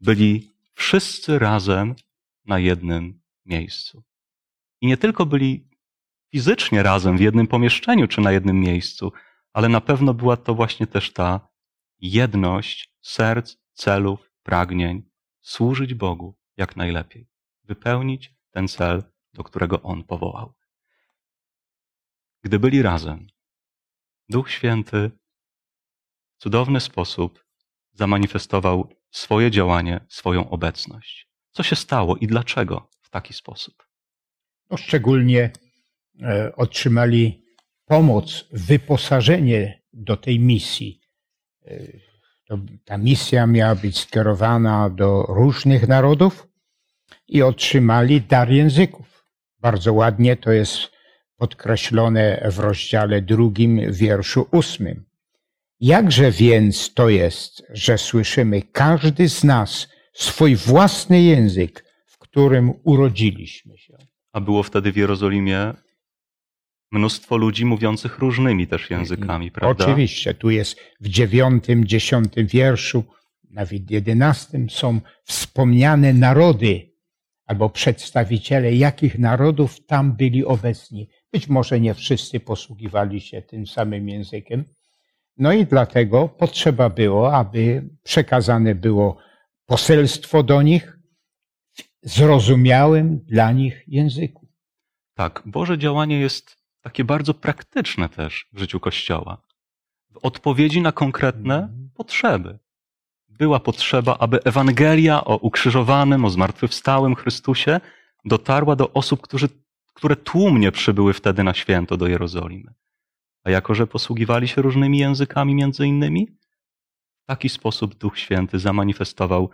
byli 0.00 0.52
wszyscy 0.74 1.38
razem 1.38 1.94
na 2.46 2.58
jednym 2.58 3.20
miejscu. 3.44 4.02
I 4.80 4.86
nie 4.86 4.96
tylko 4.96 5.26
byli 5.26 5.75
fizycznie 6.36 6.82
razem 6.82 7.16
w 7.16 7.20
jednym 7.20 7.46
pomieszczeniu 7.46 8.08
czy 8.08 8.20
na 8.20 8.32
jednym 8.32 8.60
miejscu, 8.60 9.12
ale 9.52 9.68
na 9.68 9.80
pewno 9.80 10.14
była 10.14 10.36
to 10.36 10.54
właśnie 10.54 10.86
też 10.86 11.12
ta 11.12 11.48
jedność 11.98 12.92
serc, 13.00 13.56
celów, 13.72 14.30
pragnień, 14.42 15.02
służyć 15.40 15.94
Bogu 15.94 16.38
jak 16.56 16.76
najlepiej, 16.76 17.28
wypełnić 17.64 18.34
ten 18.50 18.68
cel, 18.68 19.02
do 19.34 19.44
którego 19.44 19.82
On 19.82 20.04
powołał. 20.04 20.54
Gdy 22.42 22.58
byli 22.58 22.82
razem, 22.82 23.26
Duch 24.28 24.50
Święty 24.50 25.10
w 26.34 26.42
cudowny 26.42 26.80
sposób 26.80 27.44
zamanifestował 27.92 28.88
swoje 29.10 29.50
działanie, 29.50 30.00
swoją 30.08 30.50
obecność. 30.50 31.28
Co 31.50 31.62
się 31.62 31.76
stało 31.76 32.16
i 32.16 32.26
dlaczego 32.26 32.90
w 33.00 33.10
taki 33.10 33.34
sposób? 33.34 33.88
No, 34.70 34.76
szczególnie 34.76 35.50
otrzymali 36.56 37.42
pomoc, 37.86 38.44
wyposażenie 38.52 39.82
do 39.92 40.16
tej 40.16 40.40
misji. 40.40 41.00
E, 41.66 41.78
ta 42.84 42.98
misja 42.98 43.46
miała 43.46 43.74
być 43.74 43.98
skierowana 43.98 44.90
do 44.90 45.22
różnych 45.22 45.88
narodów 45.88 46.48
i 47.28 47.42
otrzymali 47.42 48.20
dar 48.20 48.50
języków. 48.50 49.24
Bardzo 49.58 49.92
ładnie 49.92 50.36
to 50.36 50.52
jest 50.52 50.78
podkreślone 51.36 52.48
w 52.50 52.58
rozdziale 52.58 53.22
drugim, 53.22 53.92
wierszu 53.92 54.46
ósmym. 54.52 55.04
Jakże 55.80 56.30
więc 56.30 56.94
to 56.94 57.08
jest, 57.08 57.62
że 57.70 57.98
słyszymy 57.98 58.62
każdy 58.62 59.28
z 59.28 59.44
nas 59.44 59.88
swój 60.12 60.56
własny 60.56 61.22
język, 61.22 61.84
w 62.06 62.18
którym 62.18 62.72
urodziliśmy 62.84 63.78
się? 63.78 63.96
A 64.32 64.40
było 64.40 64.62
wtedy 64.62 64.92
w 64.92 64.96
Jerozolimie 64.96 65.74
mnóstwo 66.90 67.36
ludzi 67.36 67.64
mówiących 67.64 68.18
różnymi 68.18 68.66
też 68.66 68.90
językami, 68.90 69.50
prawda? 69.50 69.84
Oczywiście, 69.84 70.34
tu 70.34 70.50
jest 70.50 70.80
w 71.00 71.08
dziewiątym, 71.08 71.84
dziesiątym 71.84 72.46
wierszu, 72.46 73.04
nawet 73.50 73.90
jedenastym 73.90 74.70
są 74.70 75.00
wspomniane 75.24 76.12
narody 76.12 76.96
albo 77.46 77.70
przedstawiciele 77.70 78.74
jakich 78.74 79.18
narodów 79.18 79.86
tam 79.86 80.16
byli 80.16 80.44
obecni. 80.44 81.08
Być 81.32 81.48
może 81.48 81.80
nie 81.80 81.94
wszyscy 81.94 82.40
posługiwali 82.40 83.20
się 83.20 83.42
tym 83.42 83.66
samym 83.66 84.08
językiem. 84.08 84.64
No 85.36 85.52
i 85.52 85.66
dlatego 85.66 86.28
potrzeba 86.28 86.90
było, 86.90 87.34
aby 87.34 87.88
przekazane 88.02 88.74
było 88.74 89.18
poselstwo 89.66 90.42
do 90.42 90.62
nich 90.62 90.98
w 92.02 92.08
zrozumiałym 92.08 93.18
dla 93.18 93.52
nich 93.52 93.84
języku. 93.86 94.48
Tak, 95.14 95.42
Boże 95.46 95.78
działanie 95.78 96.20
jest 96.20 96.55
takie 96.86 97.04
bardzo 97.04 97.34
praktyczne 97.34 98.08
też 98.08 98.48
w 98.52 98.58
życiu 98.58 98.80
Kościoła. 98.80 99.42
W 100.10 100.16
odpowiedzi 100.22 100.80
na 100.80 100.92
konkretne 100.92 101.54
Mhm. 101.54 101.90
potrzeby. 101.94 102.58
Była 103.28 103.60
potrzeba, 103.60 104.16
aby 104.18 104.42
Ewangelia 104.44 105.24
o 105.24 105.36
ukrzyżowanym, 105.36 106.24
o 106.24 106.30
zmartwychwstałym 106.30 107.14
Chrystusie 107.14 107.80
dotarła 108.24 108.76
do 108.76 108.92
osób, 108.92 109.20
którzy, 109.20 109.48
które 109.94 110.16
tłumnie 110.16 110.72
przybyły 110.72 111.12
wtedy 111.12 111.44
na 111.44 111.54
święto 111.54 111.96
do 111.96 112.06
Jerozolimy. 112.06 112.74
A 113.44 113.50
jako, 113.50 113.74
że 113.74 113.86
posługiwali 113.86 114.48
się 114.48 114.62
różnymi 114.62 114.98
językami 114.98 115.54
między 115.54 115.86
innymi, 115.86 116.28
w 117.22 117.26
taki 117.26 117.48
sposób 117.48 117.94
Duch 117.94 118.18
Święty 118.18 118.58
zamanifestował, 118.58 119.50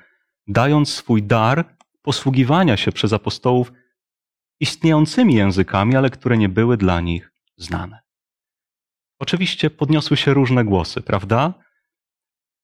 dając 0.46 0.88
swój 0.94 1.22
dar 1.22 1.76
posługiwania 2.02 2.76
się 2.76 2.92
przez 2.92 3.12
apostołów 3.12 3.72
istniejącymi 4.62 5.34
językami, 5.34 5.96
ale 5.96 6.10
które 6.10 6.38
nie 6.38 6.48
były 6.48 6.76
dla 6.76 7.00
nich 7.00 7.32
znane. 7.56 8.00
Oczywiście 9.18 9.70
podniosły 9.70 10.16
się 10.16 10.34
różne 10.34 10.64
głosy, 10.64 11.00
prawda? 11.00 11.54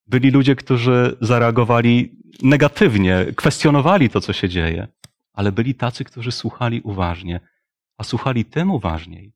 Byli 0.06 0.30
ludzie, 0.30 0.56
którzy 0.56 1.16
zareagowali 1.20 2.18
negatywnie, 2.42 3.26
kwestionowali 3.36 4.10
to, 4.10 4.20
co 4.20 4.32
się 4.32 4.48
dzieje, 4.48 4.88
ale 5.32 5.52
byli 5.52 5.74
tacy, 5.74 6.04
którzy 6.04 6.32
słuchali 6.32 6.80
uważnie, 6.80 7.40
a 7.98 8.04
słuchali 8.04 8.44
tym 8.44 8.70
uważniej, 8.70 9.32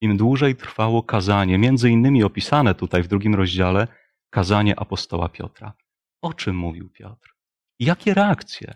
im 0.00 0.16
dłużej 0.16 0.56
trwało 0.56 1.02
kazanie, 1.02 1.58
między 1.58 1.90
innymi 1.90 2.24
opisane 2.24 2.74
tutaj 2.74 3.02
w 3.02 3.08
drugim 3.08 3.34
rozdziale, 3.34 3.88
kazanie 4.30 4.80
apostoła 4.80 5.28
Piotra. 5.28 5.72
O 6.20 6.34
czym 6.34 6.56
mówił 6.56 6.90
Piotr? 6.90 7.34
Jakie 7.78 8.14
reakcje 8.14 8.74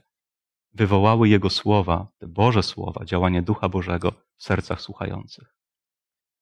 wywołały 0.76 1.28
jego 1.28 1.50
słowa, 1.50 2.08
te 2.18 2.26
Boże 2.26 2.62
słowa, 2.62 3.04
działanie 3.04 3.42
Ducha 3.42 3.68
Bożego 3.68 4.12
w 4.36 4.42
sercach 4.42 4.80
słuchających? 4.80 5.54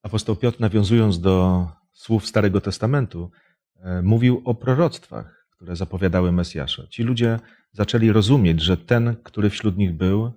Apostoł 0.03 0.37
Piotr, 0.37 0.61
nawiązując 0.61 1.21
do 1.21 1.67
słów 1.93 2.27
Starego 2.27 2.61
Testamentu, 2.61 3.31
e, 3.77 4.03
mówił 4.03 4.43
o 4.45 4.55
proroctwach, 4.55 5.47
które 5.51 5.77
zapowiadały 5.77 6.33
Mesjasza. 6.33 6.87
Ci 6.87 7.03
ludzie 7.03 7.39
zaczęli 7.73 8.13
rozumieć, 8.13 8.61
że 8.61 8.77
ten, 8.77 9.17
który 9.23 9.51
wśród 9.51 9.77
nich 9.77 9.93
był, 9.93 10.33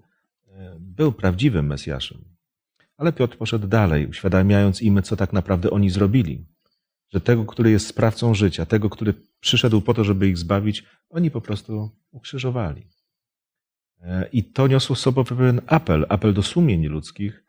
e, 0.48 0.78
był 0.80 1.12
prawdziwym 1.12 1.68
Mesjaszem. 1.68 2.18
Ale 2.98 3.14
Piotr 3.14 3.38
poszedł 3.38 3.68
dalej, 3.68 4.08
uświadamiając 4.08 4.82
im, 4.82 5.04
co 5.04 5.16
tak 5.16 5.34
naprawdę 5.34 5.70
oni 5.70 5.90
zrobili. 5.90 6.46
Że 7.10 7.22
tego, 7.22 7.46
który 7.46 7.72
jest 7.72 7.88
sprawcą 7.88 8.34
życia, 8.34 8.66
tego, 8.66 8.90
który 8.90 9.14
przyszedł 9.40 9.82
po 9.82 9.94
to, 9.94 10.04
żeby 10.04 10.28
ich 10.28 10.38
zbawić, 10.38 10.84
oni 11.10 11.32
po 11.32 11.42
prostu 11.42 11.92
ukrzyżowali. 12.12 12.88
E, 14.02 14.30
I 14.32 14.44
to 14.44 14.68
niosło 14.68 14.96
z 14.96 15.00
sobą 15.00 15.24
pewien 15.24 15.62
apel, 15.68 16.06
apel 16.10 16.34
do 16.34 16.44
sumień 16.44 16.88
ludzkich. 16.88 17.44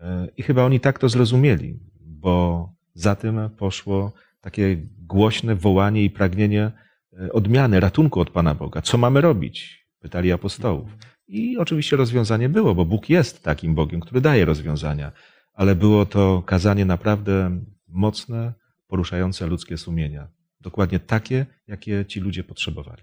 E, 0.00 0.28
I 0.36 0.42
chyba 0.42 0.64
oni 0.64 0.80
tak 0.80 0.98
to 0.98 1.08
zrozumieli, 1.08 1.78
bo 2.00 2.68
za 2.94 3.16
tym 3.16 3.50
poszło 3.56 4.12
takie 4.40 4.76
głośne 4.98 5.54
wołanie 5.54 6.04
i 6.04 6.10
pragnienie 6.10 6.72
e, 7.12 7.32
odmiany, 7.32 7.80
ratunku 7.80 8.20
od 8.20 8.30
Pana 8.30 8.54
Boga. 8.54 8.82
Co 8.82 8.98
mamy 8.98 9.20
robić? 9.20 9.86
Pytali 10.00 10.32
apostołów. 10.32 10.90
I 11.28 11.58
oczywiście 11.58 11.96
rozwiązanie 11.96 12.48
było, 12.48 12.74
bo 12.74 12.84
Bóg 12.84 13.10
jest 13.10 13.42
takim 13.42 13.74
Bogiem, 13.74 14.00
który 14.00 14.20
daje 14.20 14.44
rozwiązania, 14.44 15.12
ale 15.54 15.74
było 15.74 16.06
to 16.06 16.42
kazanie 16.46 16.84
naprawdę 16.84 17.60
mocne, 17.88 18.52
poruszające 18.86 19.46
ludzkie 19.46 19.76
sumienia. 19.76 20.28
Dokładnie 20.60 20.98
takie, 20.98 21.46
jakie 21.66 22.06
ci 22.06 22.20
ludzie 22.20 22.44
potrzebowali. 22.44 23.02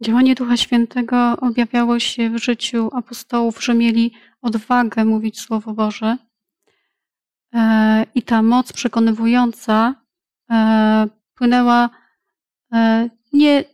Działanie 0.00 0.34
Ducha 0.34 0.56
Świętego 0.56 1.36
objawiało 1.40 1.98
się 1.98 2.30
w 2.30 2.38
życiu 2.38 2.90
apostołów, 2.92 3.64
że 3.64 3.74
mieli 3.74 4.12
odwagę 4.42 5.04
mówić 5.04 5.40
Słowo 5.40 5.72
Boże. 5.72 6.16
E, 7.54 8.06
I 8.14 8.22
ta 8.22 8.42
moc 8.42 8.72
przekonywująca 8.72 9.94
e, 10.50 11.06
płynęła 11.34 11.90
e, 12.72 13.10
nie 13.32 13.64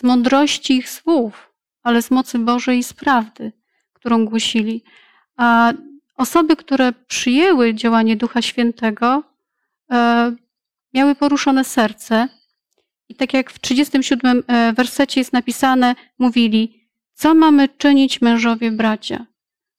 z 0.00 0.02
mądrości 0.02 0.76
ich 0.76 0.90
słów, 0.90 1.52
ale 1.82 2.02
z 2.02 2.10
mocy 2.10 2.38
Bożej 2.38 2.78
i 2.78 2.84
z 2.84 2.92
prawdy, 2.92 3.52
którą 3.92 4.24
głosili. 4.24 4.84
A 5.36 5.72
osoby, 6.16 6.56
które 6.56 6.92
przyjęły 6.92 7.74
działanie 7.74 8.16
Ducha 8.16 8.42
Świętego, 8.42 9.22
miały 10.94 11.14
poruszone 11.14 11.64
serce 11.64 12.28
i 13.08 13.14
tak 13.14 13.34
jak 13.34 13.50
w 13.50 13.60
37 13.60 14.42
wersecie 14.76 15.20
jest 15.20 15.32
napisane, 15.32 15.94
mówili, 16.18 16.90
co 17.14 17.34
mamy 17.34 17.68
czynić 17.68 18.20
mężowie 18.20 18.70
bracia? 18.70 19.26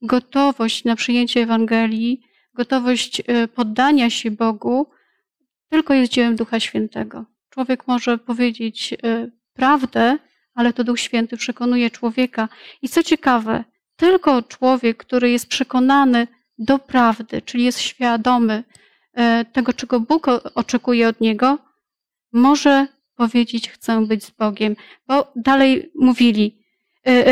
Gotowość 0.01 0.83
na 0.83 0.95
przyjęcie 0.95 1.41
Ewangelii, 1.41 2.21
gotowość 2.53 3.21
poddania 3.55 4.09
się 4.09 4.31
Bogu 4.31 4.87
tylko 5.69 5.93
jest 5.93 6.11
dziełem 6.11 6.35
Ducha 6.35 6.59
Świętego. 6.59 7.25
Człowiek 7.49 7.87
może 7.87 8.17
powiedzieć 8.17 8.95
prawdę, 9.53 10.17
ale 10.53 10.73
to 10.73 10.83
Duch 10.83 10.99
Święty 10.99 11.37
przekonuje 11.37 11.91
człowieka. 11.91 12.49
I 12.81 12.89
co 12.89 13.03
ciekawe, 13.03 13.63
tylko 13.95 14.41
człowiek, 14.41 14.97
który 14.97 15.29
jest 15.29 15.47
przekonany 15.47 16.27
do 16.57 16.79
prawdy, 16.79 17.41
czyli 17.41 17.63
jest 17.63 17.79
świadomy 17.79 18.63
tego, 19.53 19.73
czego 19.73 19.99
Bóg 19.99 20.27
oczekuje 20.55 21.07
od 21.07 21.21
niego, 21.21 21.57
może 22.33 22.87
powiedzieć, 23.17 23.69
chcę 23.69 24.05
być 24.05 24.23
z 24.23 24.31
Bogiem. 24.31 24.75
Bo 25.07 25.31
dalej 25.35 25.91
mówili, 25.95 26.63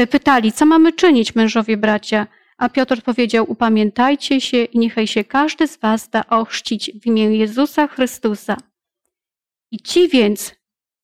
pytali, 0.10 0.51
co 0.51 0.65
mamy 0.65 0.94
czynić, 0.94 1.36
mężowie 1.36 1.77
bracia? 1.77 2.27
A 2.58 2.70
Piotr 2.70 3.01
powiedział, 3.01 3.51
upamiętajcie 3.51 4.42
się 4.42 4.63
i 4.63 4.80
niechaj 4.80 5.08
się 5.08 5.24
każdy 5.24 5.68
z 5.68 5.77
was 5.77 6.10
da 6.10 6.25
ochrzcić 6.25 6.92
w 7.01 7.06
imię 7.06 7.24
Jezusa 7.24 7.88
Chrystusa. 7.88 8.58
I 9.72 9.80
ci 9.80 10.08
więc, 10.08 10.56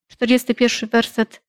41 0.07 0.89
werset 0.89 1.41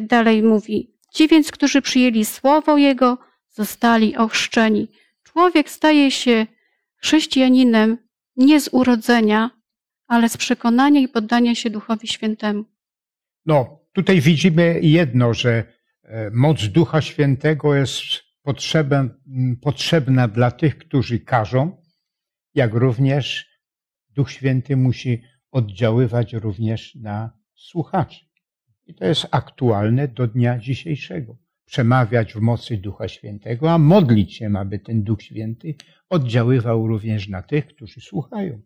dalej 0.00 0.42
mówi, 0.42 0.94
ci 1.10 1.28
więc, 1.28 1.50
którzy 1.50 1.82
przyjęli 1.82 2.24
słowo 2.24 2.76
Jego, 2.76 3.18
zostali 3.50 4.16
ochrzczeni. 4.16 4.88
Człowiek 5.22 5.70
staje 5.70 6.10
się 6.10 6.46
chrześcijaninem 6.96 7.98
nie 8.36 8.60
z 8.60 8.68
urodzenia, 8.72 9.50
ale 10.14 10.28
z 10.28 10.36
przekonania 10.36 11.00
i 11.00 11.08
poddania 11.08 11.54
się 11.54 11.70
Duchowi 11.70 12.08
Świętemu. 12.08 12.64
No, 13.46 13.80
tutaj 13.92 14.20
widzimy 14.20 14.80
jedno, 14.82 15.34
że 15.34 15.64
e, 16.02 16.30
moc 16.30 16.64
Ducha 16.66 17.00
Świętego 17.00 17.74
jest 17.74 18.00
potrzebna, 18.42 19.08
potrzebna 19.62 20.28
dla 20.28 20.50
tych, 20.50 20.78
którzy 20.78 21.18
każą, 21.20 21.76
jak 22.54 22.74
również 22.74 23.46
Duch 24.10 24.30
Święty 24.30 24.76
musi 24.76 25.22
oddziaływać 25.50 26.32
również 26.32 26.94
na 26.94 27.30
słuchaczy. 27.54 28.24
I 28.86 28.94
to 28.94 29.04
jest 29.04 29.26
aktualne 29.30 30.08
do 30.08 30.26
dnia 30.26 30.58
dzisiejszego. 30.58 31.36
Przemawiać 31.64 32.32
w 32.32 32.40
mocy 32.40 32.76
Ducha 32.76 33.08
Świętego, 33.08 33.72
a 33.72 33.78
modlić 33.78 34.36
się, 34.36 34.50
aby 34.56 34.78
ten 34.78 35.02
Duch 35.02 35.22
Święty 35.22 35.74
oddziaływał 36.08 36.86
również 36.86 37.28
na 37.28 37.42
tych, 37.42 37.66
którzy 37.66 38.00
słuchają. 38.00 38.62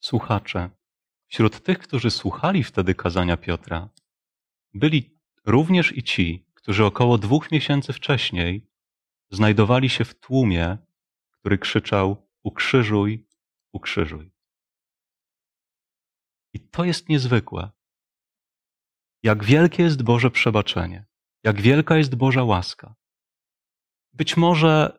Słuchacze, 0.00 0.70
wśród 1.26 1.62
tych, 1.62 1.78
którzy 1.78 2.10
słuchali 2.10 2.64
wtedy 2.64 2.94
kazania 2.94 3.36
Piotra, 3.36 3.88
byli 4.74 5.18
również 5.46 5.96
i 5.96 6.02
ci, 6.02 6.46
którzy 6.54 6.84
około 6.84 7.18
dwóch 7.18 7.50
miesięcy 7.50 7.92
wcześniej 7.92 8.70
znajdowali 9.30 9.88
się 9.88 10.04
w 10.04 10.14
tłumie, 10.14 10.78
który 11.30 11.58
krzyczał: 11.58 12.28
Ukrzyżuj, 12.42 13.26
ukrzyżuj. 13.72 14.30
I 16.52 16.60
to 16.60 16.84
jest 16.84 17.08
niezwykłe. 17.08 17.70
Jak 19.22 19.44
wielkie 19.44 19.82
jest 19.82 20.02
Boże 20.02 20.30
przebaczenie, 20.30 21.06
jak 21.42 21.60
wielka 21.60 21.96
jest 21.96 22.14
Boża 22.14 22.44
łaska. 22.44 22.94
Być 24.12 24.36
może 24.36 24.98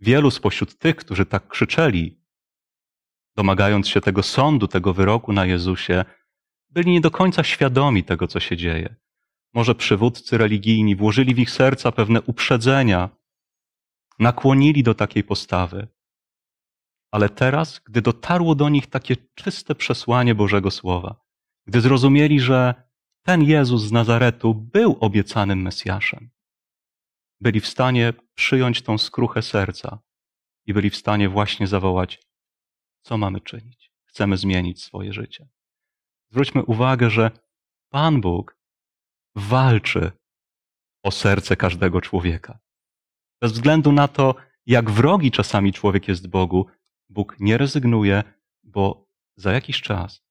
wielu 0.00 0.30
spośród 0.30 0.78
tych, 0.78 0.96
którzy 0.96 1.26
tak 1.26 1.48
krzyczeli, 1.48 2.19
domagając 3.40 3.88
się 3.88 4.00
tego 4.00 4.22
sądu, 4.22 4.68
tego 4.68 4.94
wyroku 4.94 5.32
na 5.32 5.46
Jezusie, 5.46 6.04
byli 6.70 6.90
nie 6.92 7.00
do 7.00 7.10
końca 7.10 7.44
świadomi 7.44 8.04
tego, 8.04 8.26
co 8.26 8.40
się 8.40 8.56
dzieje. 8.56 8.96
Może 9.54 9.74
przywódcy 9.74 10.38
religijni 10.38 10.96
włożyli 10.96 11.34
w 11.34 11.38
ich 11.38 11.50
serca 11.50 11.92
pewne 11.92 12.22
uprzedzenia, 12.22 13.08
nakłonili 14.18 14.82
do 14.82 14.94
takiej 14.94 15.24
postawy. 15.24 15.88
Ale 17.10 17.28
teraz, 17.28 17.80
gdy 17.86 18.02
dotarło 18.02 18.54
do 18.54 18.68
nich 18.68 18.86
takie 18.86 19.16
czyste 19.34 19.74
przesłanie 19.74 20.34
Bożego 20.34 20.70
Słowa, 20.70 21.20
gdy 21.66 21.80
zrozumieli, 21.80 22.40
że 22.40 22.74
ten 23.22 23.42
Jezus 23.42 23.82
z 23.82 23.92
Nazaretu 23.92 24.54
był 24.54 24.96
obiecanym 25.00 25.62
Mesjaszem, 25.62 26.30
byli 27.40 27.60
w 27.60 27.68
stanie 27.68 28.12
przyjąć 28.34 28.82
tą 28.82 28.98
skruchę 28.98 29.42
serca 29.42 29.98
i 30.66 30.74
byli 30.74 30.90
w 30.90 30.96
stanie 30.96 31.28
właśnie 31.28 31.66
zawołać: 31.66 32.29
Co 33.02 33.18
mamy 33.18 33.40
czynić? 33.40 33.92
Chcemy 34.04 34.36
zmienić 34.36 34.82
swoje 34.82 35.12
życie. 35.12 35.48
Zwróćmy 36.30 36.64
uwagę, 36.64 37.10
że 37.10 37.30
Pan 37.88 38.20
Bóg 38.20 38.56
walczy 39.34 40.12
o 41.02 41.10
serce 41.10 41.56
każdego 41.56 42.00
człowieka. 42.00 42.58
Bez 43.40 43.52
względu 43.52 43.92
na 43.92 44.08
to, 44.08 44.34
jak 44.66 44.90
wrogi 44.90 45.30
czasami 45.30 45.72
człowiek 45.72 46.08
jest 46.08 46.28
Bogu, 46.28 46.66
Bóg 47.08 47.36
nie 47.40 47.58
rezygnuje, 47.58 48.22
bo 48.62 49.06
za 49.36 49.52
jakiś 49.52 49.80
czas 49.80 50.22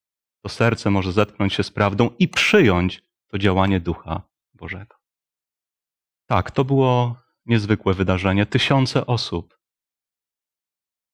to 0.42 0.48
serce 0.48 0.90
może 0.90 1.12
zetknąć 1.12 1.54
się 1.54 1.62
z 1.62 1.70
prawdą 1.70 2.10
i 2.18 2.28
przyjąć 2.28 3.02
to 3.28 3.38
działanie 3.38 3.80
Ducha 3.80 4.22
Bożego. 4.54 4.96
Tak, 6.26 6.50
to 6.50 6.64
było 6.64 7.16
niezwykłe 7.46 7.94
wydarzenie. 7.94 8.46
Tysiące 8.46 9.06
osób 9.06 9.58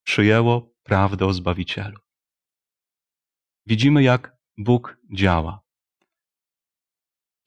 przyjęło 0.03 0.76
prawdę 0.87 1.27
o 1.27 1.33
Zbawicielu. 1.33 1.99
Widzimy, 3.67 4.03
jak 4.03 4.37
Bóg 4.59 4.97
działa. 5.13 5.61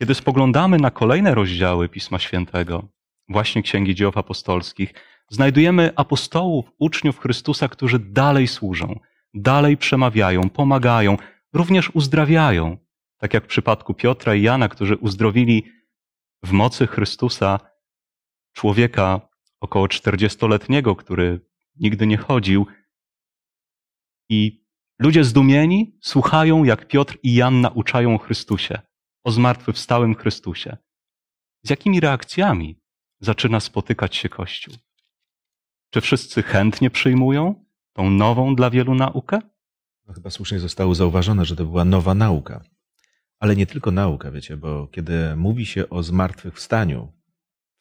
Kiedy 0.02 0.16
spoglądamy 0.16 0.78
na 0.78 0.92
kolejne 0.92 1.36
rozdziały 1.36 1.90
Pisma 1.90 2.20
Świętego, 2.20 2.88
właśnie 3.30 3.62
Księgi 3.62 3.96
Dzieł 3.96 4.12
Apostolskich, 4.16 4.94
znajdujemy 5.30 5.92
apostołów, 5.96 6.72
uczniów 6.80 7.20
Chrystusa, 7.20 7.68
którzy 7.68 8.00
dalej 8.00 8.48
służą, 8.48 9.00
dalej 9.34 9.78
przemawiają, 9.78 10.50
pomagają, 10.50 11.18
również 11.54 11.90
uzdrawiają, 11.90 12.78
tak 13.18 13.34
jak 13.34 13.44
w 13.44 13.48
przypadku 13.48 13.94
Piotra 13.94 14.36
i 14.36 14.42
Jana, 14.42 14.70
którzy 14.70 14.96
uzdrowili 14.96 15.72
w 16.44 16.52
mocy 16.52 16.88
Chrystusa 16.88 17.60
człowieka 18.54 19.22
około 19.60 19.88
40-letniego, 19.88 20.96
który 20.96 21.42
nigdy 21.80 22.08
nie 22.08 22.18
chodził. 22.18 22.68
I 24.30 24.66
ludzie 25.00 25.24
zdumieni 25.24 25.98
słuchają, 26.02 26.64
jak 26.64 26.88
Piotr 26.88 27.18
i 27.24 27.36
Jan 27.36 27.62
nauczają 27.62 28.16
o 28.16 28.18
Chrystusie, 28.18 28.82
o 29.24 29.32
zmartwychwstałym 29.32 30.16
Chrystusie. 30.16 30.78
Z 31.64 31.70
jakimi 31.70 32.00
reakcjami 32.00 32.82
zaczyna 33.20 33.60
spotykać 33.60 34.16
się 34.16 34.30
Kościół? 34.30 34.74
Czy 35.90 36.02
wszyscy 36.02 36.44
chętnie 36.44 36.90
przyjmują 36.90 37.66
tą 37.94 38.10
nową 38.10 38.56
dla 38.56 38.70
wielu 38.70 38.96
naukę? 38.96 39.40
No, 40.08 40.14
chyba 40.14 40.30
słusznie 40.30 40.60
zostało 40.60 40.96
zauważone, 40.96 41.46
że 41.46 41.56
to 41.56 41.66
była 41.66 41.86
nowa 41.86 42.16
nauka. 42.16 42.64
Ale 43.40 43.56
nie 43.56 43.68
tylko 43.68 43.92
nauka, 43.92 44.32
wiecie, 44.32 44.58
bo 44.58 44.88
kiedy 44.88 45.36
mówi 45.36 45.66
się 45.66 45.90
o 45.90 46.04
zmartwychwstaniu, 46.04 47.14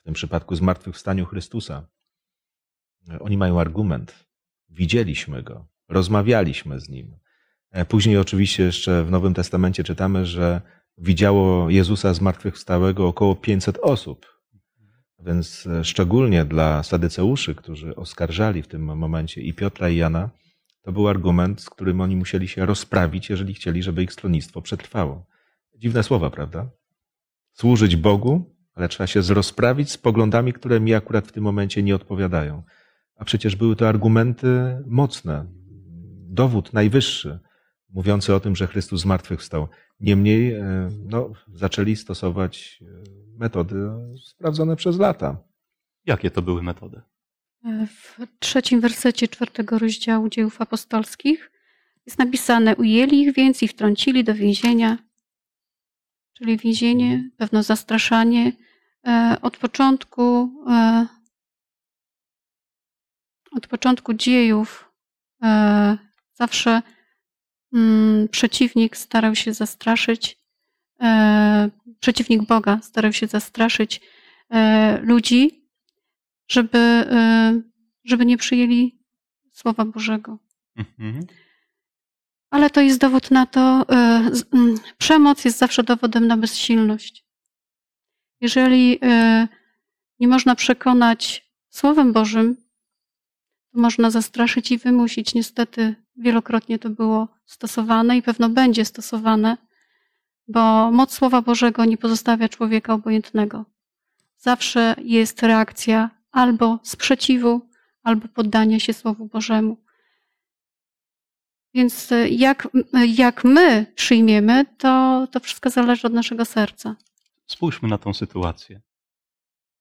w 0.00 0.04
tym 0.04 0.14
przypadku 0.14 0.56
zmartwychwstaniu 0.56 1.26
Chrystusa, 1.26 1.88
oni 3.20 3.36
mają 3.36 3.60
argument. 3.60 4.26
Widzieliśmy 4.68 5.42
go, 5.42 5.68
rozmawialiśmy 5.88 6.80
z 6.80 6.88
nim. 6.88 7.16
E, 7.70 7.84
później, 7.84 8.16
oczywiście, 8.16 8.62
jeszcze 8.62 9.04
w 9.04 9.10
Nowym 9.10 9.34
Testamencie 9.34 9.84
czytamy, 9.84 10.26
że 10.26 10.60
widziało 10.98 11.70
Jezusa 11.70 12.14
zmartwychwstałego 12.14 13.06
około 13.08 13.36
500 13.36 13.78
osób. 13.78 14.26
Więc 15.18 15.66
e, 15.66 15.84
szczególnie 15.84 16.44
dla 16.44 16.82
sadyceuszy, 16.82 17.54
którzy 17.54 17.96
oskarżali 17.96 18.62
w 18.62 18.68
tym 18.68 18.98
momencie 18.98 19.40
i 19.40 19.54
Piotra 19.54 19.88
i 19.88 19.96
Jana, 19.96 20.30
to 20.82 20.92
był 20.92 21.08
argument, 21.08 21.60
z 21.60 21.70
którym 21.70 22.00
oni 22.00 22.16
musieli 22.16 22.48
się 22.48 22.66
rozprawić, 22.66 23.30
jeżeli 23.30 23.54
chcieli, 23.54 23.82
żeby 23.82 24.02
ich 24.02 24.12
stronnictwo 24.12 24.62
przetrwało. 24.62 25.26
Dziwne 25.76 26.02
słowa, 26.02 26.30
prawda? 26.30 26.70
Służyć 27.52 27.96
Bogu, 27.96 28.54
ale 28.74 28.88
trzeba 28.88 29.06
się 29.06 29.22
zrozprawić 29.22 29.90
z 29.90 29.98
poglądami, 29.98 30.52
które 30.52 30.80
mi 30.80 30.94
akurat 30.94 31.28
w 31.28 31.32
tym 31.32 31.44
momencie 31.44 31.82
nie 31.82 31.94
odpowiadają. 31.94 32.62
A 33.16 33.24
przecież 33.24 33.56
były 33.56 33.76
to 33.76 33.88
argumenty 33.88 34.78
mocne, 34.86 35.46
dowód 36.28 36.72
najwyższy, 36.72 37.38
mówiący 37.88 38.34
o 38.34 38.40
tym, 38.40 38.56
że 38.56 38.66
Chrystus 38.66 39.00
zmartwychwstał. 39.00 39.68
Niemniej 40.00 40.54
e, 40.54 40.88
no, 41.04 41.32
zaczęli 41.54 41.96
stosować 41.96 42.82
e, 42.82 43.38
metody 43.38 43.76
sprawdzone 44.22 44.76
przez 44.76 44.98
lata. 44.98 45.36
Jakie 46.06 46.30
to 46.30 46.42
były 46.42 46.62
metody? 46.62 47.00
W 47.86 48.18
trzecim 48.38 48.80
wersecie 48.80 49.28
czwartego 49.28 49.78
rozdziału 49.78 50.28
dziejów 50.28 50.60
apostolskich 50.60 51.50
jest 52.06 52.18
napisane: 52.18 52.76
Ujęli 52.76 53.20
ich 53.20 53.34
więc 53.34 53.62
i 53.62 53.68
wtrącili 53.68 54.24
do 54.24 54.34
więzienia, 54.34 54.98
czyli 56.32 56.56
więzienie, 56.56 57.30
pewno 57.36 57.62
zastraszanie. 57.62 58.52
E, 59.06 59.36
od 59.42 59.56
początku, 59.56 60.50
e, 60.70 61.06
od 63.52 63.66
początku 63.66 64.14
dziejów 64.14 64.92
e, 65.42 65.98
zawsze 66.38 66.82
mm, 67.72 68.28
przeciwnik 68.28 68.96
starał 68.96 69.34
się 69.34 69.54
zastraszyć, 69.54 70.38
przeciwnik 72.00 72.42
Boga 72.42 72.80
starał 72.82 73.12
się 73.12 73.26
zastraszyć 73.26 74.00
ludzi, 75.02 75.58
żeby, 76.48 76.78
y, 76.78 77.62
żeby 78.04 78.26
nie 78.26 78.36
przyjęli 78.36 78.98
Słowa 79.52 79.84
Bożego. 79.84 80.38
Mhm. 80.76 81.26
Ale 82.50 82.70
to 82.70 82.80
jest 82.80 83.00
dowód 83.00 83.30
na 83.30 83.46
to, 83.46 83.82
y, 83.82 84.56
mm, 84.56 84.74
przemoc 84.98 85.44
jest 85.44 85.58
zawsze 85.58 85.82
dowodem 85.82 86.26
na 86.26 86.36
bezsilność. 86.36 87.24
Jeżeli 88.40 88.98
y, 89.04 89.48
nie 90.20 90.28
można 90.28 90.54
przekonać 90.54 91.50
Słowem 91.68 92.12
Bożym, 92.12 92.67
można 93.72 94.10
zastraszyć 94.10 94.70
i 94.70 94.78
wymusić. 94.78 95.34
Niestety 95.34 95.94
wielokrotnie 96.16 96.78
to 96.78 96.90
było 96.90 97.28
stosowane 97.46 98.16
i 98.16 98.22
pewno 98.22 98.48
będzie 98.48 98.84
stosowane, 98.84 99.56
bo 100.48 100.90
moc 100.90 101.12
Słowa 101.12 101.42
Bożego 101.42 101.84
nie 101.84 101.98
pozostawia 101.98 102.48
człowieka 102.48 102.94
obojętnego. 102.94 103.64
Zawsze 104.36 104.94
jest 104.98 105.42
reakcja 105.42 106.10
albo 106.30 106.78
sprzeciwu, 106.82 107.68
albo 108.02 108.28
poddania 108.28 108.80
się 108.80 108.92
Słowu 108.92 109.26
Bożemu. 109.26 109.76
Więc 111.74 112.12
e, 112.12 112.28
jak, 112.28 112.68
jak 113.16 113.44
my 113.44 113.86
przyjmiemy, 113.94 114.66
to, 114.78 115.26
to 115.32 115.40
wszystko 115.40 115.70
zależy 115.70 116.06
od 116.06 116.12
naszego 116.12 116.44
serca. 116.44 116.96
Spójrzmy 117.46 117.88
na 117.88 117.98
tą 117.98 118.14
sytuację. 118.14 118.80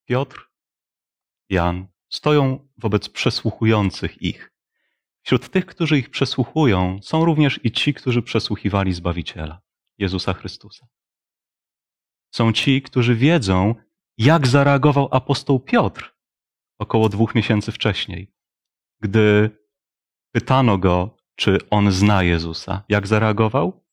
Piotr, 0.05 0.49
Jan 1.49 1.87
stoją 2.09 2.67
wobec 2.77 3.09
przesłuchujących 3.09 4.21
ich. 4.21 4.53
Wśród 5.21 5.49
tych, 5.49 5.65
którzy 5.65 5.97
ich 5.97 6.09
przesłuchują, 6.09 6.99
są 7.01 7.25
również 7.25 7.59
i 7.63 7.71
ci, 7.71 7.93
którzy 7.93 8.21
przesłuchiwali 8.21 8.93
Zbawiciela, 8.93 9.61
Jezusa 9.97 10.33
Chrystusa. 10.33 10.87
Są 12.31 12.53
ci, 12.53 12.81
którzy 12.81 13.15
wiedzą, 13.15 13.75
jak 14.17 14.47
zareagował 14.47 15.07
apostoł 15.11 15.59
Piotr 15.59 16.17
około 16.79 17.09
dwóch 17.09 17.35
miesięcy 17.35 17.71
wcześniej, 17.71 18.33
gdy 18.99 19.57
pytano 20.31 20.77
go, 20.77 21.17
czy 21.35 21.57
on 21.69 21.91
zna 21.91 22.23
Jezusa. 22.23 22.83
Jak 22.89 23.07
zareagował? 23.07 23.85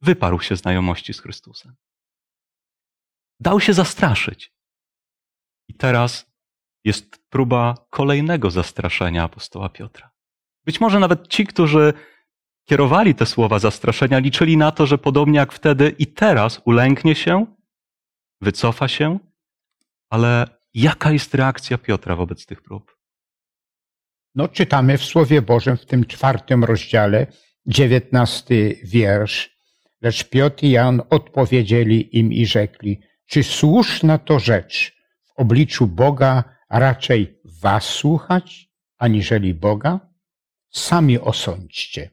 Wyparł 0.00 0.40
się 0.40 0.56
znajomości 0.56 1.14
z 1.14 1.20
Chrystusem. 1.20 1.76
Dał 3.40 3.60
się 3.60 3.72
zastraszyć. 3.72 4.54
I 5.68 5.74
teraz 5.74 6.29
jest 6.84 7.28
próba 7.30 7.74
kolejnego 7.90 8.50
zastraszenia 8.50 9.24
apostoła 9.24 9.68
Piotra. 9.68 10.10
Być 10.64 10.80
może 10.80 11.00
nawet 11.00 11.28
ci, 11.28 11.46
którzy 11.46 11.92
kierowali 12.64 13.14
te 13.14 13.26
słowa 13.26 13.58
zastraszenia, 13.58 14.18
liczyli 14.18 14.56
na 14.56 14.72
to, 14.72 14.86
że 14.86 14.98
podobnie 14.98 15.38
jak 15.38 15.52
wtedy 15.52 15.94
i 15.98 16.06
teraz 16.06 16.60
ulęknie 16.64 17.14
się, 17.14 17.46
wycofa 18.40 18.88
się, 18.88 19.18
ale 20.10 20.46
jaka 20.74 21.12
jest 21.12 21.34
reakcja 21.34 21.78
Piotra 21.78 22.16
wobec 22.16 22.46
tych 22.46 22.62
prób? 22.62 22.96
No, 24.34 24.48
czytamy 24.48 24.98
w 24.98 25.04
Słowie 25.04 25.42
Bożym 25.42 25.76
w 25.76 25.86
tym 25.86 26.04
czwartym 26.04 26.64
rozdziale, 26.64 27.26
dziewiętnasty 27.66 28.80
wiersz. 28.84 29.50
Lecz 30.02 30.24
Piotr 30.24 30.64
i 30.64 30.70
Jan 30.70 31.02
odpowiedzieli 31.10 32.18
im 32.18 32.32
i 32.32 32.46
rzekli, 32.46 33.00
czy 33.26 33.42
słuszna 33.42 34.18
to 34.18 34.38
rzecz 34.38 34.96
w 35.24 35.40
obliczu 35.40 35.86
Boga 35.86 36.44
raczej 36.70 37.40
was 37.44 37.84
słuchać, 37.84 38.70
aniżeli 38.98 39.54
Boga? 39.54 40.00
Sami 40.70 41.18
osądźcie. 41.18 42.10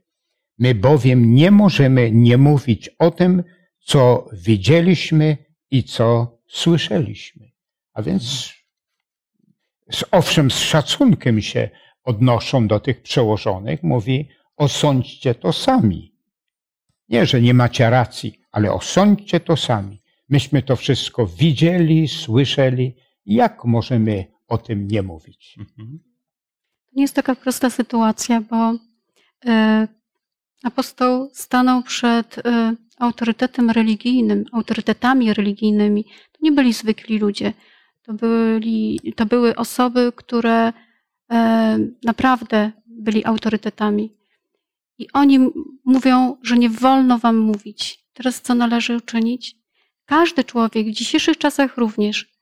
My 0.57 0.75
bowiem 0.75 1.35
nie 1.35 1.51
możemy 1.51 2.11
nie 2.11 2.37
mówić 2.37 2.89
o 2.89 3.11
tym, 3.11 3.43
co 3.79 4.29
widzieliśmy 4.33 5.37
i 5.71 5.83
co 5.83 6.37
słyszeliśmy. 6.47 7.51
A 7.93 8.01
więc 8.01 8.53
z, 9.91 10.03
owszem, 10.11 10.51
z 10.51 10.59
szacunkiem 10.59 11.41
się 11.41 11.69
odnoszą 12.03 12.67
do 12.67 12.79
tych 12.79 13.01
przełożonych, 13.01 13.83
mówi 13.83 14.29
osądźcie 14.55 15.35
to 15.35 15.53
sami. 15.53 16.13
Nie, 17.09 17.25
że 17.25 17.41
nie 17.41 17.53
macie 17.53 17.89
racji, 17.89 18.41
ale 18.51 18.71
osądźcie 18.71 19.39
to 19.39 19.57
sami. 19.57 20.01
Myśmy 20.29 20.61
to 20.61 20.75
wszystko 20.75 21.27
widzieli, 21.27 22.07
słyszeli. 22.07 22.95
Jak 23.25 23.65
możemy 23.65 24.25
o 24.47 24.57
tym 24.57 24.87
nie 24.87 25.03
mówić? 25.03 25.55
Mhm. 25.59 25.99
To 26.85 26.91
nie 26.95 27.01
jest 27.01 27.15
taka 27.15 27.35
prosta 27.35 27.69
sytuacja, 27.69 28.41
bo 28.41 28.73
e, 29.45 29.87
apostoł 30.63 31.29
stanął 31.33 31.83
przed 31.83 32.37
e, 32.37 32.75
autorytetem 32.97 33.69
religijnym, 33.69 34.45
autorytetami 34.51 35.33
religijnymi. 35.33 36.03
To 36.03 36.39
nie 36.41 36.51
byli 36.51 36.73
zwykli 36.73 37.19
ludzie. 37.19 37.53
To, 38.01 38.13
byli, 38.13 38.99
to 39.15 39.25
były 39.25 39.55
osoby, 39.55 40.11
które 40.15 40.73
e, 41.31 41.79
naprawdę 42.03 42.71
byli 42.85 43.25
autorytetami. 43.25 44.17
I 44.97 45.11
oni 45.13 45.39
mówią, 45.85 46.37
że 46.43 46.57
nie 46.57 46.69
wolno 46.69 47.17
wam 47.17 47.37
mówić. 47.37 47.99
Teraz 48.13 48.41
co 48.41 48.55
należy 48.55 48.97
uczynić? 48.97 49.55
Każdy 50.05 50.43
człowiek 50.43 50.87
w 50.87 50.91
dzisiejszych 50.91 51.37
czasach 51.37 51.77
również 51.77 52.37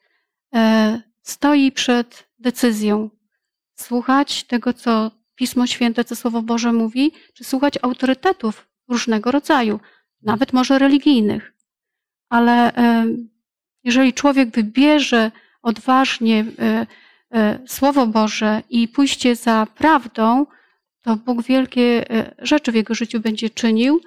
stoi 1.25 1.71
przed 1.71 2.27
decyzją. 2.39 3.09
Słuchać 3.75 4.43
tego, 4.43 4.73
co 4.73 5.11
Pismo 5.35 5.67
Święte, 5.67 6.03
co 6.03 6.15
Słowo 6.15 6.41
Boże 6.41 6.73
mówi, 6.73 7.11
czy 7.33 7.43
słuchać 7.43 7.73
autorytetów 7.81 8.67
różnego 8.88 9.31
rodzaju, 9.31 9.79
nawet 10.21 10.53
może 10.53 10.79
religijnych. 10.79 11.53
Ale 12.29 12.75
e, 12.75 13.05
jeżeli 13.83 14.13
człowiek 14.13 14.49
wybierze 14.55 15.31
odważnie 15.61 16.45
e, 16.59 16.85
Słowo 17.67 18.07
Boże 18.07 18.61
i 18.69 18.88
pójście 18.88 19.35
za 19.35 19.67
prawdą, 19.75 20.45
to 21.01 21.15
Bóg 21.15 21.43
wielkie 21.43 22.05
rzeczy 22.39 22.71
w 22.71 22.75
jego 22.75 22.95
życiu 22.95 23.19
będzie 23.19 23.49
czynił 23.49 24.01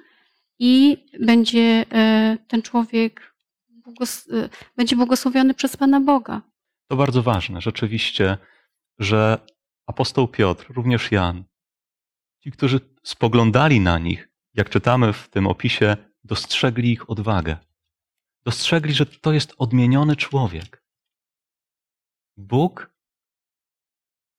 i 0.59 0.97
będzie 1.19 1.85
ten 2.47 2.61
człowiek 2.61 3.33
będzie 4.77 4.95
błogosławiony 4.95 5.53
przez 5.53 5.77
Pana 5.77 5.99
Boga. 5.99 6.41
To 6.89 6.95
bardzo 6.95 7.23
ważne, 7.23 7.61
rzeczywiście, 7.61 8.37
że 8.99 9.39
apostoł 9.85 10.27
Piotr, 10.27 10.73
również 10.73 11.11
Jan, 11.11 11.43
ci, 12.43 12.51
którzy 12.51 12.79
spoglądali 13.03 13.79
na 13.79 13.99
nich, 13.99 14.29
jak 14.53 14.69
czytamy 14.69 15.13
w 15.13 15.29
tym 15.29 15.47
opisie, 15.47 15.97
dostrzegli 16.23 16.91
ich 16.91 17.09
odwagę. 17.09 17.57
Dostrzegli, 18.43 18.93
że 18.93 19.05
to 19.05 19.33
jest 19.33 19.53
odmieniony 19.57 20.15
człowiek. 20.15 20.83
Bóg 22.37 22.91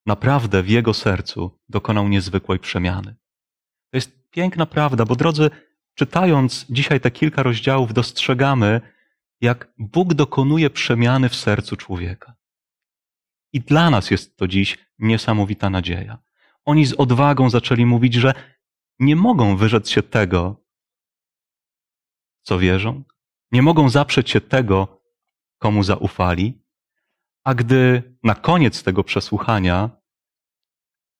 naprawdę 0.07 0.63
w 0.63 0.69
jego 0.69 0.95
sercu 0.95 1.59
dokonał 1.69 2.09
niezwykłej 2.09 2.59
przemiany. 2.59 3.17
To 3.91 3.97
jest 3.97 4.31
piękna 4.31 4.67
prawda, 4.67 5.05
bo 5.05 5.17
drodzy, 5.17 5.51
czytając 5.95 6.67
dzisiaj 6.71 7.01
te 7.01 7.11
kilka 7.11 7.43
rozdziałów, 7.43 7.93
dostrzegamy, 7.93 8.81
jak 9.41 9.73
Bóg 9.79 10.15
dokonuje 10.15 10.71
przemiany 10.71 11.29
w 11.29 11.37
sercu 11.37 11.77
człowieka. 11.77 12.40
I 13.53 13.61
dla 13.61 13.91
nas 13.91 14.11
jest 14.11 14.37
to 14.37 14.49
dziś 14.49 14.79
niesamowita 14.99 15.71
nadzieja. 15.71 16.19
Oni 16.65 16.87
z 16.87 16.93
odwagą 16.93 17.51
zaczęli 17.51 17.87
mówić, 17.87 18.15
że 18.15 18.35
nie 18.99 19.17
mogą 19.17 19.57
wyrzec 19.57 19.91
się 19.91 20.03
tego, 20.03 20.65
co 22.43 22.59
wierzą, 22.59 23.03
nie 23.53 23.63
mogą 23.63 23.89
zaprzeć 23.89 24.31
się 24.31 24.41
tego, 24.41 25.03
komu 25.59 25.83
zaufali, 25.83 26.63
a 27.45 27.55
gdy 27.55 28.03
na 28.23 28.35
koniec 28.35 28.83
tego 28.83 29.05
przesłuchania 29.05 29.91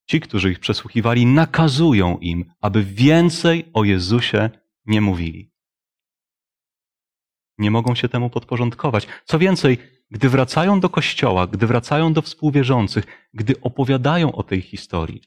ci, 0.07 0.21
którzy 0.21 0.51
ich 0.51 0.59
przesłuchiwali, 0.59 1.27
nakazują 1.27 2.19
im, 2.19 2.53
aby 2.61 2.85
więcej 2.85 3.71
o 3.73 3.85
Jezusie 3.85 4.51
nie 4.87 5.01
mówili. 5.01 5.53
Nie 7.59 7.71
mogą 7.71 7.95
się 7.95 8.09
temu 8.09 8.31
podporządkować. 8.31 9.07
Co 9.25 9.39
więcej, 9.39 9.79
gdy 10.11 10.29
wracają 10.29 10.81
do 10.81 10.89
kościoła, 10.89 11.47
gdy 11.47 11.67
wracają 11.67 12.13
do 12.13 12.23
współwierzących, 12.23 13.05
gdy 13.35 13.61
opowiadają 13.61 14.33
o 14.33 14.43
tej 14.43 14.63
historii, 14.63 15.23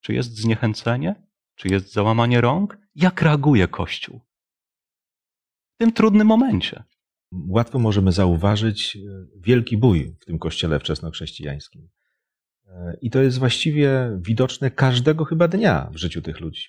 czy 0.00 0.14
jest 0.14 0.36
zniechęcenie? 0.36 1.14
Czy 1.54 1.68
jest 1.68 1.92
załamanie 1.92 2.40
rąk? 2.40 2.78
Jak 2.94 3.22
reaguje 3.22 3.68
Kościół 3.68 4.20
w 5.74 5.78
tym 5.78 5.92
trudnym 5.92 6.26
momencie? 6.26 6.84
Łatwo 7.48 7.78
możemy 7.78 8.12
zauważyć 8.12 8.96
e, 8.96 9.00
wielki 9.36 9.76
bój 9.76 10.16
w 10.20 10.24
tym 10.24 10.38
kościele 10.38 10.78
wczesnochrześcijańskim. 10.78 11.88
E, 12.66 12.96
I 13.00 13.10
to 13.10 13.22
jest 13.22 13.38
właściwie 13.38 14.18
widoczne 14.20 14.70
każdego 14.70 15.24
chyba 15.24 15.48
dnia 15.48 15.90
w 15.92 15.96
życiu 15.96 16.22
tych 16.22 16.40
ludzi. 16.40 16.66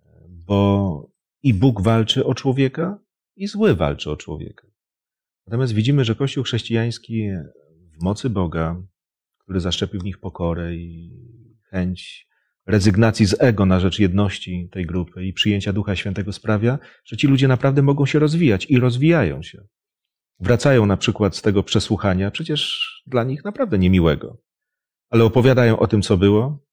E, 0.00 0.26
bo 0.28 1.10
i 1.42 1.54
Bóg 1.54 1.82
walczy 1.82 2.26
o 2.26 2.34
człowieka, 2.34 2.98
i 3.36 3.46
zły 3.46 3.74
walczy 3.74 4.10
o 4.10 4.16
człowieka. 4.16 4.67
Natomiast 5.48 5.72
widzimy, 5.72 6.04
że 6.04 6.14
Kościół 6.14 6.44
chrześcijański 6.44 7.30
w 7.98 8.02
mocy 8.02 8.30
Boga, 8.30 8.82
który 9.38 9.60
zaszczepił 9.60 10.00
w 10.00 10.04
nich 10.04 10.18
pokorę 10.18 10.74
i 10.74 11.10
chęć 11.70 12.28
rezygnacji 12.66 13.26
z 13.26 13.42
ego 13.42 13.66
na 13.66 13.80
rzecz 13.80 13.98
jedności 13.98 14.68
tej 14.72 14.86
grupy 14.86 15.24
i 15.24 15.32
przyjęcia 15.32 15.72
Ducha 15.72 15.96
Świętego 15.96 16.32
sprawia, 16.32 16.78
że 17.04 17.16
ci 17.16 17.26
ludzie 17.26 17.48
naprawdę 17.48 17.82
mogą 17.82 18.06
się 18.06 18.18
rozwijać 18.18 18.66
i 18.70 18.78
rozwijają 18.78 19.42
się. 19.42 19.62
Wracają 20.40 20.86
na 20.86 20.96
przykład 20.96 21.36
z 21.36 21.42
tego 21.42 21.62
przesłuchania, 21.62 22.30
przecież 22.30 23.02
dla 23.06 23.24
nich 23.24 23.44
naprawdę 23.44 23.78
niemiłego, 23.78 24.42
ale 25.10 25.24
opowiadają 25.24 25.78
o 25.78 25.86
tym, 25.86 26.02
co 26.02 26.16
było 26.16 26.66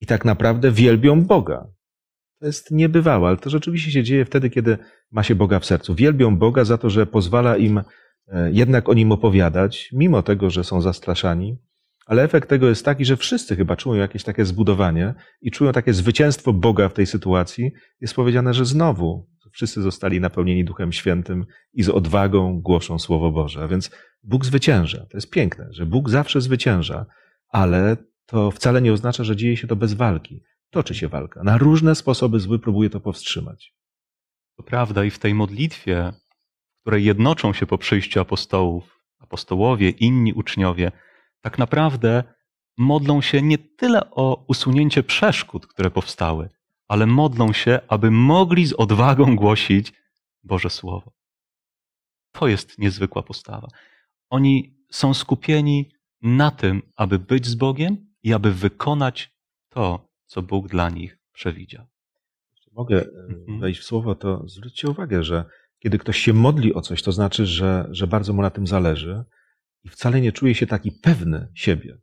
i 0.00 0.06
tak 0.06 0.24
naprawdę 0.24 0.72
wielbią 0.72 1.24
Boga. 1.24 1.72
To 2.40 2.46
jest 2.46 2.70
niebywałe, 2.70 3.28
ale 3.28 3.36
to 3.36 3.50
rzeczywiście 3.50 3.90
się 3.90 4.02
dzieje 4.02 4.24
wtedy, 4.24 4.50
kiedy 4.50 4.78
ma 5.10 5.22
się 5.22 5.34
Boga 5.34 5.60
w 5.60 5.66
sercu. 5.66 5.94
Wielbią 5.94 6.38
Boga 6.38 6.64
za 6.64 6.78
to, 6.78 6.90
że 6.90 7.06
pozwala 7.06 7.56
im 7.56 7.78
e, 8.28 8.52
jednak 8.52 8.88
o 8.88 8.94
nim 8.94 9.12
opowiadać, 9.12 9.90
mimo 9.92 10.22
tego, 10.22 10.50
że 10.50 10.64
są 10.64 10.80
zastraszani. 10.80 11.58
Ale 12.06 12.22
efekt 12.22 12.48
tego 12.48 12.68
jest 12.68 12.84
taki, 12.84 13.04
że 13.04 13.16
wszyscy 13.16 13.56
chyba 13.56 13.76
czują 13.76 14.00
jakieś 14.00 14.24
takie 14.24 14.44
zbudowanie 14.44 15.14
i 15.40 15.50
czują 15.50 15.72
takie 15.72 15.92
zwycięstwo 15.92 16.52
Boga 16.52 16.88
w 16.88 16.94
tej 16.94 17.06
sytuacji. 17.06 17.72
Jest 18.00 18.14
powiedziane, 18.14 18.54
że 18.54 18.64
znowu 18.64 19.26
wszyscy 19.52 19.82
zostali 19.82 20.20
napełnieni 20.20 20.64
Duchem 20.64 20.92
Świętym 20.92 21.46
i 21.72 21.82
z 21.82 21.88
odwagą 21.88 22.60
głoszą 22.60 22.98
Słowo 22.98 23.30
Boże. 23.30 23.62
A 23.62 23.68
więc 23.68 23.90
Bóg 24.22 24.44
zwycięża. 24.44 24.98
To 24.98 25.16
jest 25.16 25.30
piękne, 25.30 25.68
że 25.70 25.86
Bóg 25.86 26.10
zawsze 26.10 26.40
zwycięża, 26.40 27.06
ale 27.48 27.96
to 28.26 28.50
wcale 28.50 28.82
nie 28.82 28.92
oznacza, 28.92 29.24
że 29.24 29.36
dzieje 29.36 29.56
się 29.56 29.66
to 29.66 29.76
bez 29.76 29.94
walki. 29.94 30.42
Toczy 30.70 30.94
się 30.94 31.08
walka. 31.08 31.42
Na 31.42 31.58
różne 31.58 31.94
sposoby 31.94 32.40
zły 32.40 32.58
próbuje 32.58 32.90
to 32.90 33.00
powstrzymać. 33.00 33.74
To 34.56 34.62
prawda, 34.62 35.04
i 35.04 35.10
w 35.10 35.18
tej 35.18 35.34
modlitwie, 35.34 36.12
w 36.78 36.80
której 36.80 37.04
jednoczą 37.04 37.52
się 37.52 37.66
po 37.66 37.78
przyjściu 37.78 38.20
apostołów, 38.20 39.00
apostołowie, 39.18 39.90
inni 39.90 40.32
uczniowie, 40.32 40.92
tak 41.40 41.58
naprawdę 41.58 42.24
modlą 42.78 43.20
się 43.20 43.42
nie 43.42 43.58
tyle 43.58 44.10
o 44.10 44.44
usunięcie 44.48 45.02
przeszkód, 45.02 45.66
które 45.66 45.90
powstały, 45.90 46.48
ale 46.88 47.06
modlą 47.06 47.52
się, 47.52 47.80
aby 47.88 48.10
mogli 48.10 48.66
z 48.66 48.72
odwagą 48.72 49.36
głosić 49.36 49.92
Boże 50.44 50.70
Słowo. 50.70 51.12
To 52.32 52.48
jest 52.48 52.78
niezwykła 52.78 53.22
postawa. 53.22 53.68
Oni 54.30 54.74
są 54.90 55.14
skupieni 55.14 55.90
na 56.22 56.50
tym, 56.50 56.82
aby 56.96 57.18
być 57.18 57.46
z 57.46 57.54
Bogiem 57.54 58.06
i 58.22 58.32
aby 58.32 58.52
wykonać 58.52 59.34
to, 59.68 60.09
co 60.30 60.42
Bóg 60.42 60.68
dla 60.68 60.90
nich 60.90 61.18
przewidział. 61.32 61.86
Jeśli 62.54 62.72
mogę 62.72 63.02
e, 63.02 63.08
Mhm. 63.28 63.60
wejść 63.60 63.80
w 63.80 63.84
słowo, 63.84 64.14
to 64.14 64.48
zwróćcie 64.48 64.88
uwagę, 64.88 65.24
że 65.24 65.44
kiedy 65.78 65.98
ktoś 65.98 66.18
się 66.18 66.32
modli 66.32 66.74
o 66.74 66.80
coś, 66.80 67.02
to 67.02 67.12
znaczy, 67.12 67.46
że, 67.46 67.88
że 67.90 68.06
bardzo 68.06 68.32
mu 68.32 68.42
na 68.42 68.50
tym 68.50 68.66
zależy 68.66 69.24
i 69.84 69.88
wcale 69.88 70.20
nie 70.20 70.32
czuje 70.32 70.54
się 70.54 70.66
taki 70.66 70.92
pewny 70.92 71.48
siebie. 71.54 71.98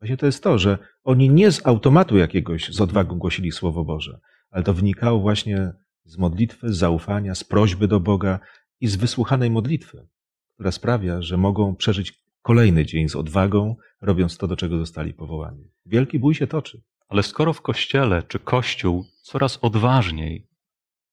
Właśnie 0.00 0.16
to 0.16 0.26
jest 0.26 0.42
to, 0.42 0.58
że 0.58 0.78
oni 1.04 1.30
nie 1.30 1.52
z 1.52 1.66
automatu 1.66 2.16
jakiegoś 2.18 2.68
z 2.68 2.80
odwagą 2.80 3.18
głosili 3.18 3.52
Słowo 3.52 3.84
Boże, 3.84 4.20
ale 4.50 4.64
to 4.64 4.74
wynikało 4.74 5.20
właśnie 5.20 5.72
z 6.04 6.18
modlitwy, 6.18 6.72
z 6.72 6.76
zaufania, 6.76 7.34
z 7.34 7.44
prośby 7.44 7.88
do 7.88 8.00
Boga 8.00 8.40
i 8.80 8.88
z 8.88 8.96
wysłuchanej 8.96 9.50
modlitwy, 9.50 10.06
która 10.54 10.72
sprawia, 10.72 11.22
że 11.22 11.36
mogą 11.36 11.76
przeżyć 11.76 12.22
kolejny 12.42 12.86
dzień 12.86 13.08
z 13.08 13.16
odwagą, 13.16 13.76
robiąc 14.00 14.36
to, 14.36 14.46
do 14.46 14.56
czego 14.56 14.78
zostali 14.78 15.14
powołani. 15.14 15.70
Wielki 15.86 16.18
bój 16.18 16.34
się 16.34 16.46
toczy. 16.46 16.82
Ale 17.08 17.22
skoro 17.22 17.52
w 17.52 17.62
kościele 17.62 18.22
czy 18.22 18.38
kościół 18.38 19.04
coraz 19.22 19.58
odważniej, 19.62 20.48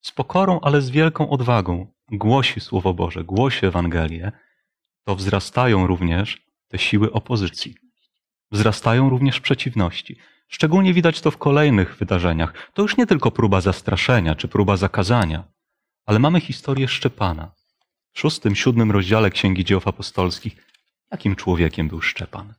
z 0.00 0.12
pokorą, 0.12 0.60
ale 0.60 0.80
z 0.80 0.90
wielką 0.90 1.30
odwagą 1.30 1.86
głosi 2.12 2.60
Słowo 2.60 2.94
Boże, 2.94 3.24
głosi 3.24 3.66
Ewangelię, 3.66 4.32
to 5.04 5.16
wzrastają 5.16 5.86
również 5.86 6.46
te 6.68 6.78
siły 6.78 7.12
opozycji. 7.12 7.74
Wzrastają 8.50 9.10
również 9.10 9.40
przeciwności. 9.40 10.16
Szczególnie 10.48 10.94
widać 10.94 11.20
to 11.20 11.30
w 11.30 11.38
kolejnych 11.38 11.96
wydarzeniach. 11.96 12.70
To 12.74 12.82
już 12.82 12.96
nie 12.96 13.06
tylko 13.06 13.30
próba 13.30 13.60
zastraszenia 13.60 14.34
czy 14.34 14.48
próba 14.48 14.76
zakazania, 14.76 15.44
ale 16.06 16.18
mamy 16.18 16.40
historię 16.40 16.88
Szczepana. 16.88 17.52
W 18.12 18.20
szóstym, 18.20 18.54
siódmym 18.54 18.90
rozdziale 18.90 19.30
Księgi 19.30 19.64
Dzieł 19.64 19.80
Apostolskich. 19.84 20.66
Jakim 21.12 21.36
człowiekiem 21.36 21.88
był 21.88 22.02
Szczepan? 22.02 22.54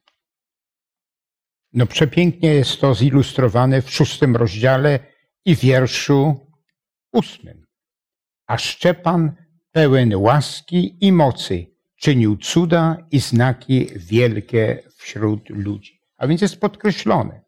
No 1.73 1.86
przepięknie 1.86 2.53
jest 2.53 2.82
to 2.82 2.95
zilustrowane 2.95 3.82
w 3.82 3.91
szóstym 3.91 4.36
rozdziale 4.36 4.99
i 5.45 5.56
wierszu 5.56 6.36
ósmym. 7.13 7.65
A 8.47 8.58
Szczepan 8.58 9.32
pełen 9.71 10.15
łaski 10.15 10.97
i 11.01 11.12
mocy 11.12 11.65
czynił 11.95 12.38
cuda 12.38 13.08
i 13.12 13.19
znaki 13.19 13.88
wielkie 13.95 14.84
wśród 14.97 15.49
ludzi. 15.49 16.01
A 16.17 16.27
więc 16.27 16.41
jest 16.41 16.60
podkreślone, 16.60 17.41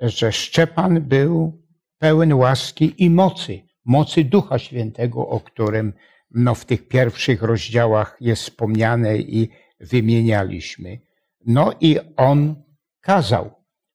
że 0.00 0.32
Szczepan 0.32 1.00
był 1.00 1.62
pełen 1.98 2.32
łaski 2.32 2.94
i 2.98 3.10
mocy, 3.10 3.60
mocy 3.84 4.24
Ducha 4.24 4.58
Świętego, 4.58 5.28
o 5.28 5.40
którym 5.40 5.92
no, 6.30 6.54
w 6.54 6.64
tych 6.64 6.88
pierwszych 6.88 7.42
rozdziałach 7.42 8.16
jest 8.20 8.42
wspomniane 8.42 9.18
i 9.18 9.48
wymienialiśmy. 9.80 11.00
No 11.46 11.72
i 11.80 11.98
on 12.16 12.62
kazał. 13.00 13.50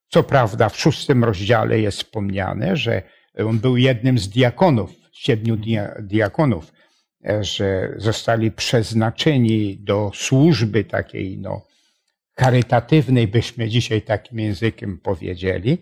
Co 0.07 0.23
prawda 0.23 0.69
w 0.69 0.79
szóstym 0.79 1.23
rozdziale 1.23 1.79
jest 1.79 1.97
wspomniane, 1.97 2.77
że 2.77 3.01
on 3.37 3.59
był 3.59 3.77
jednym 3.77 4.17
z 4.19 4.29
diakonów, 4.29 4.91
siedmiu 5.13 5.57
dia- 5.57 6.01
diakonów, 6.01 6.73
e, 7.25 7.43
że 7.43 7.93
zostali 7.97 8.51
przeznaczeni 8.51 9.77
do 9.77 10.11
służby 10.13 10.83
takiej 10.83 11.37
no, 11.37 11.61
charytatywnej, 12.39 13.27
byśmy 13.27 13.69
dzisiaj 13.69 14.01
takim 14.01 14.39
językiem 14.39 14.99
powiedzieli, 14.99 15.77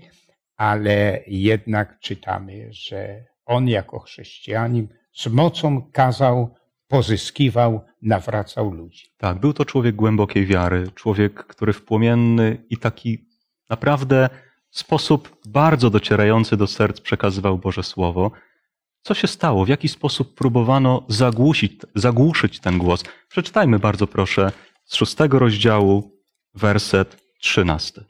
ale 0.58 1.24
jednak 1.28 2.00
czytamy, 2.00 2.68
że 2.72 3.26
on 3.46 3.68
jako 3.68 4.00
chrześcijanin 4.00 4.88
z 5.14 5.28
mocą 5.28 5.92
kazał, 5.92 6.56
pozyskiwał, 6.94 7.82
nawracał 8.02 8.72
ludzi. 8.72 9.06
Tak, 9.18 9.40
był 9.40 9.54
to 9.54 9.66
człowiek 9.66 9.96
głębokiej 9.96 10.46
wiary, 10.46 10.92
człowiek, 10.96 11.34
który 11.46 11.74
w 11.74 11.82
płomienny 11.82 12.66
i 12.70 12.78
taki 12.78 13.26
naprawdę 13.70 14.30
sposób 14.72 15.38
bardzo 15.46 15.90
docierający 15.90 16.58
do 16.58 16.68
serc 16.68 17.02
przekazywał 17.02 17.58
Boże 17.58 17.84
Słowo. 17.84 18.32
Co 19.02 19.14
się 19.14 19.28
stało? 19.28 19.66
W 19.66 19.68
jaki 19.68 19.88
sposób 19.88 20.36
próbowano 20.36 21.06
zagłusić, 21.08 21.82
zagłuszyć 21.96 22.60
ten 22.60 22.78
głos? 22.78 23.04
Przeczytajmy 23.30 23.80
bardzo 23.80 24.08
proszę 24.08 24.52
z 24.86 24.96
szóstego 24.96 25.40
rozdziału, 25.40 26.12
werset 26.54 27.18
trzynasty. 27.40 28.06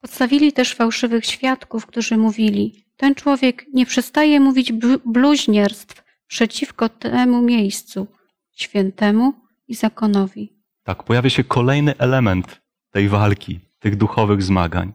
Podstawili 0.00 0.52
też 0.52 0.74
fałszywych 0.74 1.26
świadków, 1.26 1.86
którzy 1.86 2.16
mówili: 2.16 2.84
Ten 2.96 3.14
człowiek 3.14 3.66
nie 3.74 3.86
przestaje 3.86 4.40
mówić 4.40 4.72
blu- 4.72 5.00
bluźnierstw 5.06 6.09
przeciwko 6.30 6.88
temu 6.88 7.42
miejscu, 7.42 8.06
świętemu 8.52 9.32
i 9.68 9.74
zakonowi. 9.74 10.52
Tak, 10.84 11.02
pojawia 11.02 11.30
się 11.30 11.44
kolejny 11.44 11.98
element 11.98 12.60
tej 12.90 13.08
walki, 13.08 13.60
tych 13.78 13.96
duchowych 13.96 14.42
zmagań. 14.42 14.92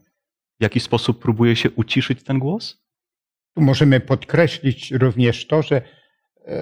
W 0.60 0.64
jaki 0.64 0.80
sposób 0.80 1.22
próbuje 1.22 1.56
się 1.56 1.72
uciszyć 1.72 2.24
ten 2.24 2.40
głos? 2.40 2.78
Tu 3.56 3.62
możemy 3.62 4.00
podkreślić 4.00 4.92
również 4.92 5.48
to, 5.48 5.62
że, 5.62 5.82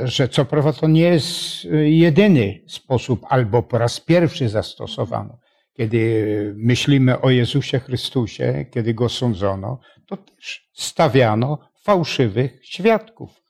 że 0.03 0.29
co 0.29 0.45
prawda 0.45 0.73
to 0.73 0.87
nie 0.87 1.01
jest 1.01 1.65
jedyny 1.83 2.63
sposób, 2.67 3.25
albo 3.29 3.63
po 3.63 3.77
raz 3.77 3.99
pierwszy 3.99 4.49
zastosowano. 4.49 5.39
Kiedy 5.73 6.53
myślimy 6.57 7.21
o 7.21 7.29
Jezusie 7.29 7.79
Chrystusie, 7.79 8.65
kiedy 8.73 8.93
go 8.93 9.09
sądzono, 9.09 9.79
to 10.07 10.17
też 10.17 10.69
stawiano 10.73 11.69
fałszywych 11.83 12.59
świadków. 12.63 13.42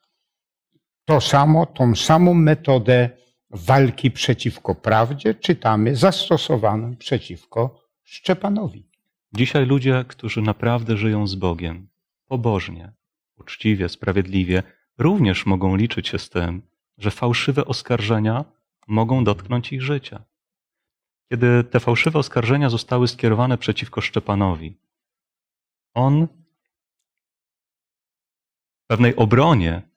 To 1.05 1.21
samo, 1.21 1.65
tą 1.65 1.95
samą 1.95 2.33
metodę 2.33 3.09
walki 3.49 4.11
przeciwko 4.11 4.75
prawdzie 4.75 5.35
czytamy 5.35 5.95
zastosowaną 5.95 6.95
przeciwko 6.95 7.83
Szczepanowi. 8.03 8.89
Dzisiaj 9.33 9.65
ludzie, 9.65 10.05
którzy 10.07 10.41
naprawdę 10.41 10.97
żyją 10.97 11.27
z 11.27 11.35
Bogiem, 11.35 11.87
pobożnie, 12.25 12.93
uczciwie, 13.37 13.89
sprawiedliwie, 13.89 14.63
również 14.97 15.45
mogą 15.45 15.75
liczyć 15.75 16.07
się 16.07 16.19
z 16.19 16.29
tym, 16.29 16.61
że 16.97 17.11
fałszywe 17.11 17.65
oskarżenia 17.65 18.45
mogą 18.87 19.23
dotknąć 19.23 19.73
ich 19.73 19.81
życia. 19.81 20.23
Kiedy 21.31 21.63
te 21.63 21.79
fałszywe 21.79 22.19
oskarżenia 22.19 22.69
zostały 22.69 23.07
skierowane 23.07 23.57
przeciwko 23.57 24.01
Szczepanowi, 24.01 24.77
on 25.93 26.27
w 28.83 28.87
pewnej 28.87 29.15
obronie 29.15 29.92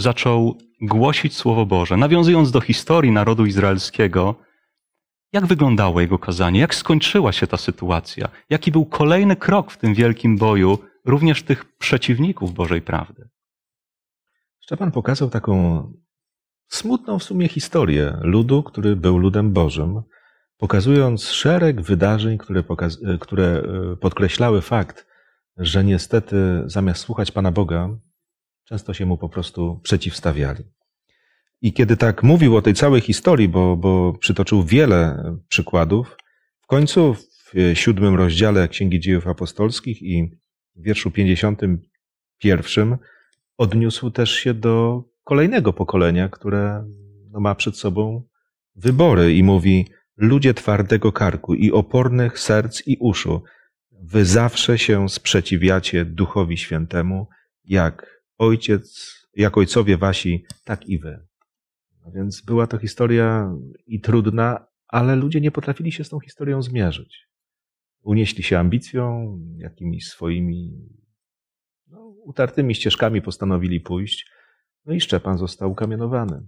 zaczął 0.00 0.58
głosić 0.80 1.36
Słowo 1.36 1.66
Boże, 1.66 1.96
nawiązując 1.96 2.50
do 2.50 2.60
historii 2.60 3.12
narodu 3.12 3.46
izraelskiego, 3.46 4.34
jak 5.32 5.46
wyglądało 5.46 6.00
jego 6.00 6.18
kazanie? 6.18 6.60
Jak 6.60 6.74
skończyła 6.74 7.32
się 7.32 7.46
ta 7.46 7.56
sytuacja? 7.56 8.28
Jaki 8.50 8.72
był 8.72 8.86
kolejny 8.86 9.36
krok 9.36 9.70
w 9.70 9.78
tym 9.78 9.94
wielkim 9.94 10.36
boju 10.36 10.78
również 11.04 11.42
tych 11.42 11.64
przeciwników 11.78 12.54
Bożej 12.54 12.82
prawdy? 12.82 13.28
Szczepan 14.60 14.90
pokazał 14.90 15.30
taką 15.30 15.84
smutną 16.68 17.18
w 17.18 17.24
sumie 17.24 17.48
historię 17.48 18.18
ludu, 18.22 18.62
który 18.62 18.96
był 18.96 19.18
ludem 19.18 19.52
Bożym, 19.52 20.02
pokazując 20.56 21.24
szereg 21.24 21.80
wydarzeń, 21.80 22.38
które, 22.38 22.62
pokaz- 22.62 23.18
które 23.20 23.44
e, 23.92 23.96
podkreślały 23.96 24.60
fakt, 24.60 25.06
że 25.56 25.84
niestety 25.84 26.62
zamiast 26.66 27.00
słuchać 27.00 27.30
Pana 27.30 27.52
Boga, 27.52 27.88
często 28.70 28.94
się 28.94 29.06
mu 29.06 29.18
po 29.18 29.28
prostu 29.28 29.80
przeciwstawiali. 29.82 30.64
I 31.62 31.72
kiedy 31.72 31.96
tak 31.96 32.22
mówił 32.22 32.56
o 32.56 32.62
tej 32.62 32.74
całej 32.74 33.00
historii, 33.00 33.48
bo, 33.48 33.76
bo 33.76 34.12
przytoczył 34.12 34.64
wiele 34.64 35.24
przykładów, 35.48 36.16
w 36.62 36.66
końcu 36.66 37.14
w 37.14 37.52
siódmym 37.74 38.14
rozdziale 38.14 38.68
Księgi 38.68 39.00
Dziejów 39.00 39.26
Apostolskich 39.26 40.02
i 40.02 40.30
w 40.76 40.82
wierszu 40.82 41.10
51 41.10 42.98
odniósł 43.58 44.10
też 44.10 44.30
się 44.30 44.54
do 44.54 45.04
kolejnego 45.24 45.72
pokolenia, 45.72 46.28
które 46.28 46.84
no, 47.30 47.40
ma 47.40 47.54
przed 47.54 47.76
sobą 47.76 48.22
wybory 48.76 49.34
i 49.34 49.42
mówi: 49.42 49.86
Ludzie 50.16 50.54
twardego 50.54 51.12
karku 51.12 51.54
i 51.54 51.72
opornych 51.72 52.38
serc 52.38 52.82
i 52.86 52.96
uszu, 53.00 53.42
wy 53.92 54.24
zawsze 54.24 54.78
się 54.78 55.08
sprzeciwiacie 55.08 56.04
Duchowi 56.04 56.58
Świętemu, 56.58 57.26
jak 57.64 58.19
ojciec, 58.40 59.14
jak 59.36 59.58
ojcowie 59.58 59.96
wasi, 59.96 60.44
tak 60.64 60.86
i 60.86 60.98
wy. 60.98 61.26
No 62.04 62.12
więc 62.12 62.40
była 62.40 62.66
to 62.66 62.78
historia 62.78 63.54
i 63.86 64.00
trudna, 64.00 64.66
ale 64.88 65.16
ludzie 65.16 65.40
nie 65.40 65.50
potrafili 65.50 65.92
się 65.92 66.04
z 66.04 66.08
tą 66.08 66.20
historią 66.20 66.62
zmierzyć. 66.62 67.28
Unieśli 68.02 68.42
się 68.42 68.58
ambicją, 68.58 69.36
jakimiś 69.56 70.06
swoimi 70.08 70.88
no, 71.86 72.14
utartymi 72.24 72.74
ścieżkami 72.74 73.22
postanowili 73.22 73.80
pójść, 73.80 74.30
no 74.86 74.94
i 74.94 75.00
Szczepan 75.00 75.38
został 75.38 75.70
ukamienowany. 75.70 76.46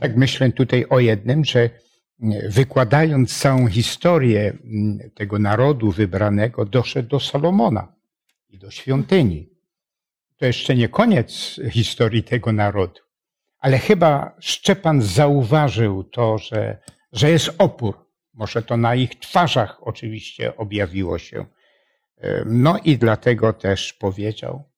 Tak 0.00 0.16
myślę 0.16 0.52
tutaj 0.52 0.84
o 0.90 1.00
jednym, 1.00 1.44
że 1.44 1.70
wykładając 2.48 3.38
całą 3.38 3.66
historię 3.66 4.58
tego 5.14 5.38
narodu 5.38 5.90
wybranego, 5.90 6.64
doszedł 6.64 7.08
do 7.08 7.20
Salomona 7.20 7.94
i 8.48 8.58
do 8.58 8.70
świątyni. 8.70 9.53
To 10.36 10.46
jeszcze 10.46 10.74
nie 10.74 10.88
koniec 10.88 11.60
historii 11.70 12.22
tego 12.22 12.52
narodu, 12.52 13.00
ale 13.58 13.78
chyba 13.78 14.36
Szczepan 14.40 15.02
zauważył 15.02 16.04
to, 16.04 16.38
że, 16.38 16.78
że 17.12 17.30
jest 17.30 17.50
opór. 17.58 18.04
Może 18.32 18.62
to 18.62 18.76
na 18.76 18.94
ich 18.94 19.18
twarzach 19.18 19.78
oczywiście 19.80 20.56
objawiło 20.56 21.18
się. 21.18 21.46
No 22.46 22.78
i 22.84 22.98
dlatego 22.98 23.52
też 23.52 23.92
powiedział, 23.92 24.70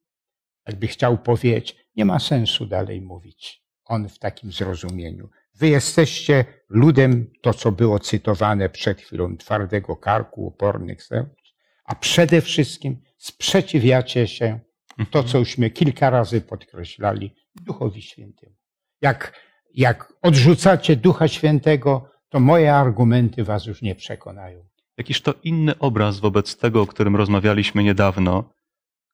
jakby 0.66 0.86
chciał 0.86 1.18
powiedzieć, 1.18 1.76
nie 1.96 2.04
ma 2.04 2.18
sensu 2.18 2.66
dalej 2.66 3.00
mówić. 3.00 3.62
On 3.84 4.08
w 4.08 4.18
takim 4.18 4.52
zrozumieniu. 4.52 5.28
Wy 5.54 5.68
jesteście 5.68 6.44
ludem, 6.68 7.30
to 7.42 7.54
co 7.54 7.72
było 7.72 7.98
cytowane 7.98 8.68
przed 8.68 9.00
chwilą, 9.00 9.36
twardego 9.36 9.96
karku, 9.96 10.46
opornych 10.46 11.02
serc, 11.02 11.28
a 11.84 11.94
przede 11.94 12.40
wszystkim 12.40 13.02
sprzeciwiacie 13.18 14.28
się 14.28 14.60
to, 15.10 15.24
co 15.24 15.38
jużśmy 15.38 15.70
kilka 15.70 16.10
razy 16.10 16.40
podkreślali, 16.40 17.34
Duchowi 17.54 18.02
Świętemu. 18.02 18.56
Jak, 19.00 19.40
jak 19.74 20.12
odrzucacie 20.22 20.96
Ducha 20.96 21.28
Świętego, 21.28 22.10
to 22.28 22.40
moje 22.40 22.74
argumenty 22.74 23.44
was 23.44 23.66
już 23.66 23.82
nie 23.82 23.94
przekonają. 23.94 24.64
Jakiż 24.98 25.20
to 25.20 25.34
inny 25.42 25.78
obraz 25.78 26.20
wobec 26.20 26.56
tego, 26.56 26.82
o 26.82 26.86
którym 26.86 27.16
rozmawialiśmy 27.16 27.84
niedawno, 27.84 28.50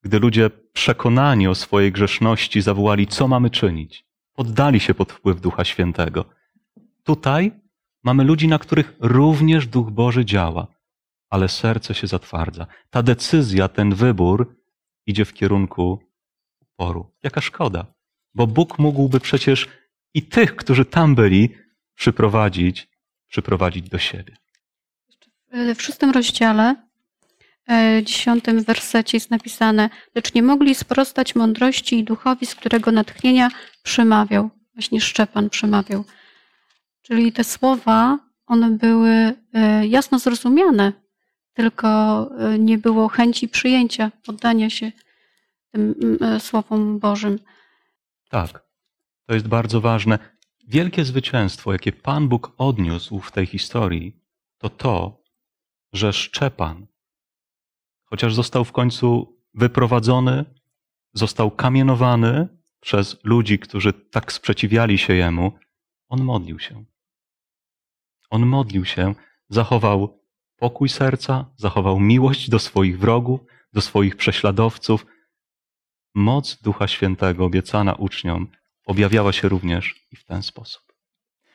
gdy 0.03 0.19
ludzie 0.19 0.51
przekonani 0.73 1.49
o 1.49 1.55
swojej 1.55 1.93
grzeszności 1.93 2.63
zawołali, 2.63 3.07
co 3.07 3.29
mamy 3.29 3.51
czynić. 3.51 4.05
Poddali 4.35 4.81
się 4.81 4.95
pod 4.95 5.13
wpływ 5.13 5.41
Ducha 5.41 5.65
Świętego. 5.65 6.25
Tutaj 7.05 7.53
mamy 8.05 8.25
ludzi, 8.25 8.49
na 8.49 8.59
których 8.59 8.93
również 9.01 9.67
Duch 9.67 9.91
Boży 9.91 10.25
działa, 10.25 10.67
ale 11.31 11.49
serce 11.49 11.95
się 11.95 12.07
zatwardza. 12.07 12.67
Ta 12.91 13.03
decyzja, 13.03 13.69
ten 13.69 13.95
wybór 13.95 14.62
idzie 15.07 15.25
w 15.25 15.35
kierunku 15.35 15.99
oporu. 16.61 17.13
Jaka 17.23 17.41
szkoda, 17.41 17.87
bo 18.35 18.47
Bóg 18.47 18.79
mógłby 18.79 19.21
przecież 19.21 19.69
i 20.15 20.23
tych, 20.23 20.57
którzy 20.57 20.85
tam 20.85 21.15
byli, 21.15 21.55
przyprowadzić, 21.95 22.89
przyprowadzić 23.29 23.89
do 23.89 23.99
siebie. 23.99 24.37
W 25.77 25.83
szóstym 25.83 26.11
rozdziale, 26.11 26.75
e, 27.71 28.03
dziesiątym 28.05 28.63
wersecie 28.63 29.17
jest 29.17 29.31
napisane, 29.31 29.91
lecz 30.15 30.35
nie 30.35 30.43
mogli 30.43 30.75
sprostać 30.75 31.35
mądrości 31.35 31.99
i 31.99 32.05
duchowi, 32.05 32.47
z 32.47 32.55
którego 32.55 32.93
natchnienia 32.93 33.51
przemawiał. 33.83 34.51
Właśnie 34.75 35.01
Szczepan 35.01 35.51
przemawiał. 35.51 36.05
Czyli 37.03 37.33
te 37.33 37.45
słowa, 37.45 38.19
one 38.47 38.71
były 38.71 39.35
e, 39.53 39.87
jasno 39.87 40.19
zrozumiane, 40.19 40.93
tylko 41.55 41.89
e, 42.39 42.59
nie 42.59 42.79
było 42.79 43.09
chęci 43.09 43.49
przyjęcia, 43.49 44.13
poddania 44.27 44.71
się 44.71 44.93
tym 45.71 46.19
słowom 46.39 46.99
Bożym. 46.99 47.39
Tak, 48.31 48.67
to 49.27 49.35
jest 49.35 49.49
bardzo 49.49 49.81
ważne. 49.81 50.19
Wielkie 50.69 51.05
zwycięstwo, 51.05 51.73
jakie 51.73 51.93
Pan 51.93 52.29
Bóg 52.29 52.53
odniósł 52.59 53.21
w 53.21 53.33
tej 53.33 53.47
historii, 53.47 54.21
to 54.59 54.71
to, 54.71 55.23
że 55.93 56.13
Szczepan, 56.13 56.87
chociaż 58.05 58.35
został 58.35 58.65
w 58.65 58.73
końcu 58.73 59.39
wyprowadzony, 59.55 60.45
został 61.15 61.51
kamienowany 61.51 62.49
przez 62.81 63.25
ludzi, 63.25 63.59
którzy 63.59 63.93
tak 63.93 64.33
sprzeciwiali 64.33 64.99
się 64.99 65.15
jemu, 65.15 65.53
on 66.09 66.25
modlił 66.25 66.59
się. 66.59 66.85
On 68.31 68.47
modlił 68.47 68.85
się, 68.85 69.15
zachował 69.49 70.22
pokój 70.63 70.89
serca, 70.89 71.45
zachował 71.57 72.01
miłość 72.01 72.51
do 72.51 72.59
swoich 72.59 72.99
wrogów, 72.99 73.41
do 73.73 73.81
swoich 73.81 74.17
prześladowców. 74.17 75.07
Moc 76.15 76.63
Ducha 76.63 76.89
Świętego 76.89 77.45
obiecana 77.45 77.95
uczniom 77.95 78.47
objawiała 78.87 79.33
się 79.33 79.49
również 79.49 80.07
i 80.13 80.17
w 80.17 80.25
ten 80.25 80.43
sposób. 80.43 80.83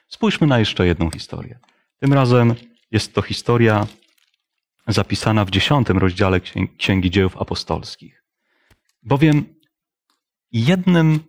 Spójrzmy 0.08 0.48
na 0.48 0.60
jeszcze 0.60 0.88
jedną 0.88 1.12
historię. 1.12 1.60
Tym 2.00 2.14
razem 2.14 2.56
jest 2.92 3.14
to 3.14 3.22
historia 3.22 3.88
zapisana 4.88 5.46
w 5.46 5.50
dziesiątym 5.50 5.98
rozdziale 5.98 6.40
Księgi 6.78 7.12
Dziejów 7.12 7.38
Apostolskich. 7.38 8.24
Bowiem 9.04 9.46
jednym 10.52 11.20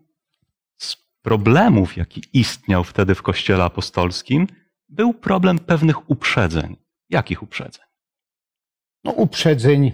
z 0.77 0.97
problemów, 1.23 1.97
jaki 1.97 2.23
istniał 2.33 2.85
wtedy 2.85 3.15
w 3.15 3.23
Kościele 3.23 3.65
Apostolskim, 3.65 4.47
był 4.89 5.15
problem 5.15 5.59
pewnych 5.59 6.11
uprzedzeń. 6.11 6.88
Jakich 7.11 7.43
uprzedzeń? 7.43 7.85
No, 9.05 9.13
uprzedzeń 9.13 9.93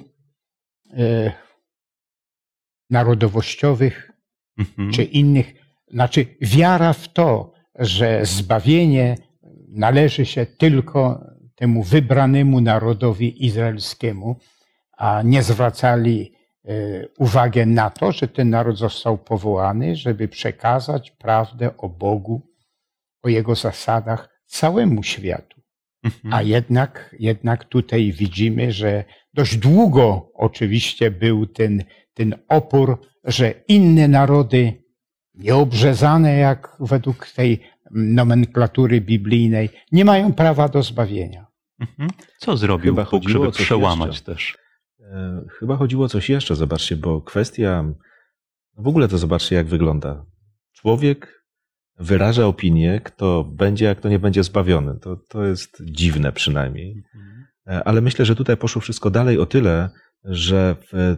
e, 0.92 1.32
narodowościowych 2.90 4.10
mhm. 4.58 4.92
czy 4.92 5.04
innych. 5.04 5.54
Znaczy, 5.88 6.26
wiara 6.40 6.92
w 6.92 7.08
to, 7.08 7.52
że 7.74 8.26
zbawienie 8.26 9.16
należy 9.68 10.26
się 10.26 10.46
tylko 10.46 11.24
temu 11.54 11.82
wybranemu 11.82 12.60
narodowi 12.60 13.46
izraelskiemu, 13.46 14.36
a 14.96 15.22
nie 15.22 15.42
zwracali 15.42 16.32
e, 16.64 16.72
uwagę 17.18 17.66
na 17.66 17.90
to, 17.90 18.12
że 18.12 18.28
ten 18.28 18.50
naród 18.50 18.78
został 18.78 19.18
powołany, 19.18 19.96
żeby 19.96 20.28
przekazać 20.28 21.10
prawdę 21.10 21.76
o 21.76 21.88
Bogu, 21.88 22.42
o 23.22 23.28
Jego 23.28 23.54
zasadach 23.54 24.42
całemu 24.46 25.02
światu. 25.02 25.53
Mhm. 26.04 26.34
A 26.34 26.42
jednak, 26.42 27.16
jednak 27.18 27.64
tutaj 27.64 28.12
widzimy, 28.12 28.72
że 28.72 29.04
dość 29.34 29.56
długo 29.56 30.30
oczywiście 30.34 31.10
był 31.10 31.46
ten, 31.46 31.84
ten 32.14 32.34
opór, 32.48 33.00
że 33.24 33.54
inne 33.68 34.08
narody, 34.08 34.84
nieobrzezane 35.34 36.36
jak 36.36 36.76
według 36.80 37.28
tej 37.30 37.60
nomenklatury 37.90 39.00
biblijnej, 39.00 39.68
nie 39.92 40.04
mają 40.04 40.32
prawa 40.32 40.68
do 40.68 40.82
zbawienia. 40.82 41.46
Mhm. 41.80 42.10
Co 42.38 42.56
zrobił 42.56 42.94
Chyba 42.94 43.10
Bóg, 43.10 43.28
żeby 43.28 43.52
przełamać 43.52 44.08
jeszcze. 44.08 44.32
też? 44.32 44.56
E, 45.00 45.44
chyba 45.58 45.76
chodziło 45.76 46.04
o 46.04 46.08
coś 46.08 46.30
jeszcze, 46.30 46.56
zobaczcie, 46.56 46.96
bo 46.96 47.20
kwestia, 47.20 47.84
w 48.78 48.88
ogóle 48.88 49.08
to 49.08 49.18
zobaczcie, 49.18 49.56
jak 49.56 49.66
wygląda. 49.66 50.26
Człowiek 50.72 51.43
wyraża 51.98 52.46
opinię, 52.46 53.00
kto 53.04 53.44
będzie, 53.44 53.90
a 53.90 53.94
kto 53.94 54.08
nie 54.08 54.18
będzie 54.18 54.42
zbawiony. 54.44 54.98
To, 55.00 55.16
to 55.16 55.44
jest 55.44 55.82
dziwne 55.84 56.32
przynajmniej. 56.32 57.04
Mhm. 57.14 57.46
E, 57.66 57.84
ale 57.84 58.00
myślę, 58.00 58.24
że 58.24 58.36
tutaj 58.36 58.56
poszło 58.56 58.80
wszystko 58.80 59.10
dalej 59.10 59.38
o 59.38 59.46
tyle, 59.46 59.90
że 60.24 60.76
w 60.92 61.16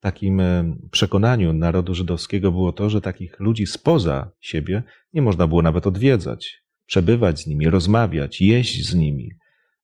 takim 0.00 0.40
e, 0.40 0.76
przekonaniu 0.90 1.52
narodu 1.52 1.94
żydowskiego 1.94 2.52
było 2.52 2.72
to, 2.72 2.90
że 2.90 3.00
takich 3.00 3.40
ludzi 3.40 3.66
spoza 3.66 4.30
siebie 4.40 4.82
nie 5.12 5.22
można 5.22 5.46
było 5.46 5.62
nawet 5.62 5.86
odwiedzać, 5.86 6.62
przebywać 6.86 7.40
z 7.40 7.46
nimi, 7.46 7.70
rozmawiać, 7.70 8.40
jeść 8.40 8.88
z 8.88 8.94
nimi. 8.94 9.30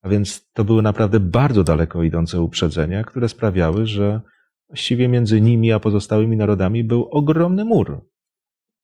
A 0.03 0.09
więc 0.09 0.51
to 0.53 0.65
były 0.65 0.83
naprawdę 0.83 1.21
bardzo 1.21 1.65
daleko 1.65 2.03
idące 2.03 2.41
uprzedzenia, 2.41 3.05
które 3.05 3.29
sprawiały, 3.29 3.87
że 3.87 4.21
właściwie 4.69 5.09
między 5.09 5.41
nimi 5.41 5.73
a 5.73 5.81
pozostałymi 5.81 6.37
narodami 6.37 6.85
był 6.85 7.09
ogromny 7.11 7.65
mur. 7.65 8.07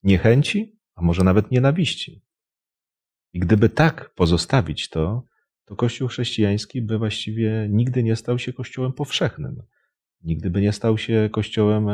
Niechęci, 0.03 0.74
a 0.95 1.01
może 1.01 1.23
nawet 1.23 1.51
nienawiści. 1.51 2.21
I 3.33 3.39
gdyby 3.39 3.69
tak 3.69 4.13
pozostawić 4.15 4.89
to, 4.89 5.23
to 5.65 5.75
Kościół 5.75 6.07
chrześcijański 6.07 6.81
by 6.81 6.97
właściwie 6.97 7.67
nigdy 7.69 8.03
nie 8.03 8.15
stał 8.15 8.39
się 8.39 8.53
Kościołem 8.53 8.93
powszechnym. 8.93 9.63
Nigdy 10.23 10.49
by 10.49 10.61
nie 10.61 10.71
stał 10.71 10.97
się 10.97 11.29
Kościołem, 11.31 11.85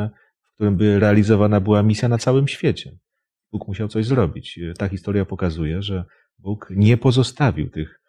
w 0.42 0.54
którym 0.54 0.76
by 0.76 0.98
realizowana 0.98 1.60
była 1.60 1.82
misja 1.82 2.08
na 2.08 2.18
całym 2.18 2.48
świecie. 2.48 2.98
Bóg 3.52 3.68
musiał 3.68 3.88
coś 3.88 4.06
zrobić. 4.06 4.60
Ta 4.78 4.88
historia 4.88 5.24
pokazuje, 5.24 5.82
że 5.82 6.04
Bóg 6.38 6.68
nie 6.70 6.96
pozostawił 6.96 7.70
tych 7.70 8.02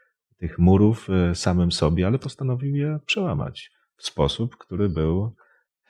tych 0.44 0.60
murów 0.60 1.08
e, 1.10 1.36
samym 1.36 1.72
sobie, 1.72 2.08
ale 2.08 2.20
postanowił 2.20 2.76
je 2.76 3.00
przełamać 3.06 3.72
w 3.98 4.06
sposób, 4.06 4.58
który 4.58 4.90
był 4.90 5.36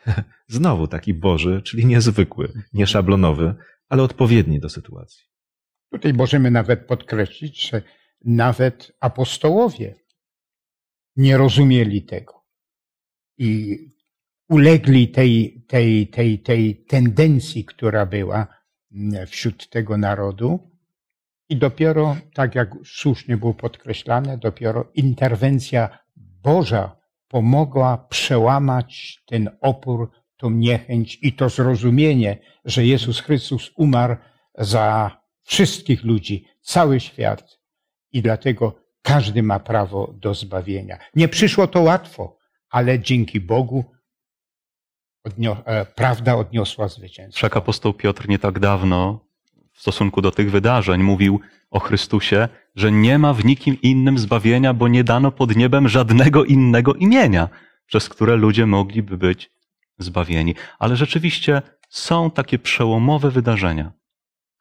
znowu 0.47 0.87
taki 0.87 1.13
Boży, 1.13 1.61
czyli 1.61 1.85
niezwykły, 1.85 2.53
nie 2.73 2.87
szablonowy, 2.87 3.55
ale 3.93 4.03
odpowiedni 4.03 4.59
do 4.59 4.69
sytuacji. 4.69 5.23
Tutaj 5.91 6.13
możemy 6.13 6.51
nawet 6.51 6.87
podkreślić, 6.87 7.69
że 7.69 7.81
nawet 8.25 8.91
apostołowie 8.99 9.95
nie 11.15 11.37
rozumieli 11.37 12.03
tego 12.05 12.33
i 13.37 13.77
ulegli 14.49 15.07
tej, 15.07 15.65
tej, 15.67 16.07
tej, 16.07 16.39
tej 16.39 16.85
tendencji, 16.85 17.65
która 17.65 18.05
była 18.05 18.47
wśród 19.27 19.69
tego 19.69 19.97
narodu, 19.97 20.71
i 21.49 21.57
dopiero, 21.57 22.17
tak 22.33 22.55
jak 22.55 22.69
słusznie 22.85 23.37
było 23.37 23.53
podkreślane, 23.53 24.37
dopiero 24.37 24.91
interwencja 24.93 25.99
Boża 26.15 26.97
pomogła 27.27 27.97
przełamać 27.97 29.23
ten 29.25 29.49
opór, 29.61 30.11
tą 30.37 30.49
niechęć 30.49 31.19
i 31.21 31.33
to 31.33 31.49
zrozumienie, 31.49 32.37
że 32.65 32.85
Jezus 32.85 33.19
Chrystus 33.19 33.71
umarł 33.75 34.15
za 34.57 35.17
wszystkich 35.43 36.03
ludzi, 36.03 36.45
cały 36.61 36.99
świat. 36.99 37.59
I 38.11 38.21
dlatego 38.21 38.75
każdy 39.01 39.43
ma 39.43 39.59
prawo 39.59 40.13
do 40.17 40.33
zbawienia. 40.33 40.97
Nie 41.15 41.27
przyszło 41.27 41.67
to 41.67 41.81
łatwo, 41.81 42.37
ale 42.69 42.99
dzięki 42.99 43.39
Bogu 43.39 43.85
odnio- 45.27 45.61
e, 45.65 45.85
prawda 45.85 46.35
odniosła 46.35 46.87
zwycięstwo. 46.87 47.37
Wszak 47.37 47.57
apostoł 47.57 47.93
Piotr 47.93 48.29
nie 48.29 48.39
tak 48.39 48.59
dawno 48.59 49.25
w 49.73 49.81
stosunku 49.81 50.21
do 50.21 50.31
tych 50.31 50.51
wydarzeń 50.51 51.03
mówił 51.03 51.39
o 51.71 51.79
Chrystusie, 51.79 52.47
że 52.75 52.91
nie 52.91 53.19
ma 53.19 53.33
w 53.33 53.45
nikim 53.45 53.81
innym 53.81 54.17
zbawienia, 54.17 54.73
bo 54.73 54.87
nie 54.87 55.03
dano 55.03 55.31
pod 55.31 55.55
niebem 55.55 55.89
żadnego 55.89 56.45
innego 56.45 56.93
imienia, 56.93 57.49
przez 57.85 58.09
które 58.09 58.35
ludzie 58.35 58.65
mogliby 58.65 59.17
być 59.17 59.51
zbawieni. 60.03 60.55
Ale 60.79 60.95
rzeczywiście 60.95 61.61
są 61.89 62.31
takie 62.31 62.59
przełomowe 62.59 63.31
wydarzenia, 63.31 63.91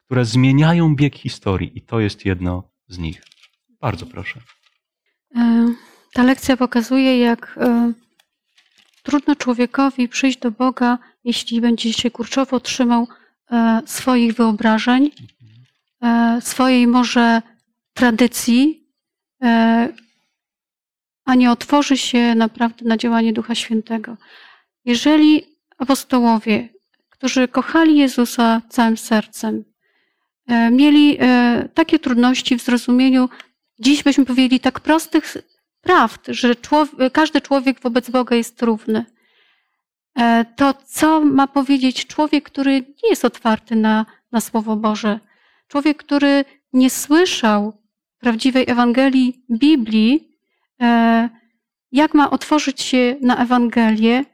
które 0.07 0.25
zmieniają 0.25 0.97
bieg 0.97 1.17
historii 1.17 1.79
i 1.79 1.83
to 1.83 2.01
jest 2.01 2.25
jedno 2.25 2.71
z 2.89 2.99
nich. 2.99 3.23
Bardzo 3.81 4.07
proszę. 4.07 4.41
E, 5.37 5.75
Ta 6.13 6.23
lekcja 6.23 6.57
pokazuje, 6.57 7.19
jak 7.19 7.59
e, 7.61 7.93
trudno 9.03 9.37
człowiekowi 9.37 10.09
przyjść 10.09 10.39
do 10.39 10.51
Boga, 10.51 10.99
jeśli 11.25 11.61
będzie 11.61 11.93
się 11.93 12.11
kurczowo 12.11 12.61
trzymał 12.61 13.09
e, 13.51 13.83
swoich 13.87 14.35
wyobrażeń, 14.35 15.11
swojej 16.41 16.87
może 16.87 17.43
tradycji, 17.95 18.89
a 21.25 21.35
nie 21.35 21.51
otworzy 21.51 21.97
się 21.97 22.35
naprawdę 22.35 22.85
na 22.85 22.97
działanie 22.97 23.33
Ducha 23.33 23.55
Świętego. 23.55 24.17
Jeżeli 24.85 25.45
apostołowie, 25.79 26.69
którzy 27.11 27.49
kochali 27.49 27.99
Jezusa 27.99 28.63
całym 28.69 28.97
sercem, 28.97 29.65
e, 30.47 30.71
mieli 30.71 31.17
e, 31.21 31.69
takie 31.75 31.99
trudności 31.99 32.59
w 32.59 32.63
zrozumieniu, 32.63 33.29
dziś 33.79 34.03
byśmy 34.03 34.25
powiedzieli 34.25 34.61
tak 34.61 34.81
prostych 34.81 35.37
prawd, 35.81 36.27
że 36.29 36.57
człowiek, 36.57 37.13
każdy 37.13 37.41
człowiek 37.41 37.81
wobec 37.81 38.11
Boga 38.11 38.37
jest 38.37 38.63
równy. 38.63 39.05
E, 40.19 40.45
To 40.57 40.75
co 40.87 41.21
ma 41.21 41.47
powiedzieć 41.47 42.07
człowiek, 42.07 42.45
który 42.45 42.73
nie 42.73 43.11
jest 43.11 43.25
otwarty 43.25 43.77
na, 43.77 44.07
na 44.33 44.41
Słowo 44.41 44.77
Boże? 44.77 45.21
Człowiek, 45.69 45.97
który 45.99 46.45
nie 46.73 46.91
słyszał 46.91 47.83
prawdziwej 48.19 48.65
Ewangelii 48.69 49.45
Biblii, 49.51 50.29
jak 51.93 52.15
ma 52.15 52.31
otworzyć 52.31 52.83
się 52.83 53.17
na 53.21 53.37
Ewangelię, 53.37 54.25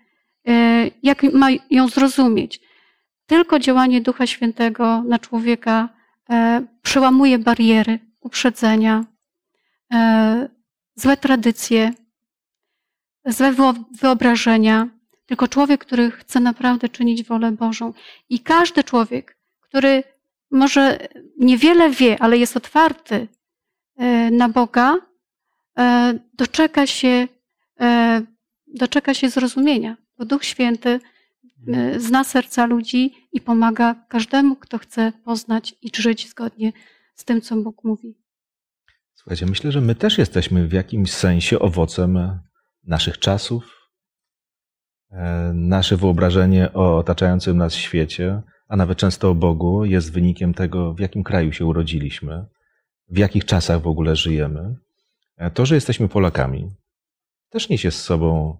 jak 1.02 1.22
ma 1.22 1.48
ją 1.70 1.88
zrozumieć. 1.88 2.60
Tylko 3.26 3.58
działanie 3.58 4.00
Ducha 4.00 4.26
Świętego 4.26 5.02
na 5.02 5.18
człowieka 5.18 5.88
e, 6.30 6.66
przełamuje 6.82 7.38
bariery, 7.38 7.98
uprzedzenia, 8.20 9.04
e, 9.92 10.48
złe 10.94 11.16
tradycje, 11.16 11.92
złe 13.24 13.52
wyo- 13.52 13.84
wyobrażenia. 14.00 14.88
Tylko 15.26 15.48
człowiek, 15.48 15.84
który 15.84 16.10
chce 16.10 16.40
naprawdę 16.40 16.88
czynić 16.88 17.24
wolę 17.24 17.52
Bożą. 17.52 17.92
I 18.28 18.40
każdy 18.40 18.84
człowiek, 18.84 19.38
który 19.60 20.02
może 20.50 21.08
niewiele 21.38 21.90
wie, 21.90 22.16
ale 22.22 22.38
jest 22.38 22.56
otwarty 22.56 23.28
e, 23.96 24.30
na 24.30 24.48
Boga, 24.48 24.96
e, 25.78 26.18
doczeka 26.34 26.86
się, 26.86 27.28
e, 27.80 28.22
doczeka 28.66 29.14
się 29.14 29.30
zrozumienia. 29.30 29.96
Bo 30.18 30.24
Duch 30.24 30.44
Święty 30.44 31.00
e, 31.68 32.00
zna 32.00 32.24
serca 32.24 32.66
ludzi 32.66 33.14
i 33.32 33.40
pomaga 33.40 33.94
każdemu, 34.08 34.56
kto 34.56 34.78
chce 34.78 35.12
poznać 35.24 35.74
i 35.82 35.90
żyć 35.96 36.28
zgodnie 36.30 36.72
z 37.14 37.24
tym, 37.24 37.40
co 37.40 37.56
Bóg 37.56 37.84
mówi. 37.84 38.14
Słuchajcie, 39.14 39.46
myślę, 39.46 39.72
że 39.72 39.80
my 39.80 39.94
też 39.94 40.18
jesteśmy 40.18 40.68
w 40.68 40.72
jakimś 40.72 41.12
sensie 41.12 41.58
owocem 41.58 42.38
naszych 42.84 43.18
czasów. 43.18 43.90
E, 45.10 45.52
Nasze 45.54 45.96
wyobrażenie 45.96 46.72
o 46.72 46.98
otaczającym 46.98 47.56
nas 47.56 47.74
świecie, 47.74 48.42
a 48.68 48.76
nawet 48.76 48.98
często 48.98 49.30
o 49.30 49.34
Bogu, 49.34 49.84
jest 49.84 50.12
wynikiem 50.12 50.54
tego, 50.54 50.94
w 50.94 51.00
jakim 51.00 51.24
kraju 51.24 51.52
się 51.52 51.66
urodziliśmy, 51.66 52.44
w 53.08 53.18
jakich 53.18 53.44
czasach 53.44 53.82
w 53.82 53.86
ogóle 53.86 54.16
żyjemy. 54.16 54.76
E, 55.36 55.50
To, 55.50 55.66
że 55.66 55.74
jesteśmy 55.74 56.08
Polakami, 56.08 56.70
też 57.50 57.68
niesie 57.68 57.90
z 57.90 58.02
sobą 58.02 58.58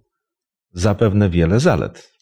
zapewne 0.71 1.29
wiele 1.29 1.59
zalet, 1.59 2.13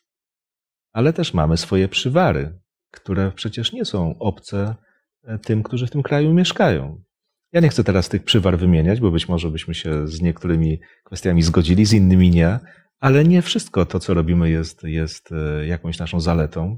ale 0.93 1.13
też 1.13 1.33
mamy 1.33 1.57
swoje 1.57 1.87
przywary, 1.87 2.59
które 2.91 3.31
przecież 3.31 3.73
nie 3.73 3.85
są 3.85 4.19
obce 4.19 4.75
e, 5.23 5.39
tym, 5.39 5.63
którzy 5.63 5.87
w 5.87 5.91
tym 5.91 6.03
kraju 6.03 6.33
mieszkają. 6.33 7.03
Ja 7.51 7.61
nie 7.61 7.69
chcę 7.69 7.83
teraz 7.83 8.09
tych 8.09 8.23
przywar 8.23 8.57
wymieniać, 8.57 8.99
bo 8.99 9.11
być 9.11 9.29
może 9.29 9.49
byśmy 9.49 9.75
się 9.75 10.07
z 10.07 10.21
niektórymi 10.21 10.79
kwestiami 11.03 11.41
zgodzili, 11.41 11.85
z 11.85 11.93
innymi 11.93 12.29
nie, 12.29 12.59
ale 12.99 13.23
nie 13.23 13.41
wszystko 13.41 13.85
to, 13.85 13.99
co 13.99 14.13
robimy, 14.13 14.49
jest, 14.49 14.83
jest 14.83 15.31
e, 15.31 15.67
jakąś 15.67 15.99
naszą 15.99 16.19
zaletą. 16.19 16.77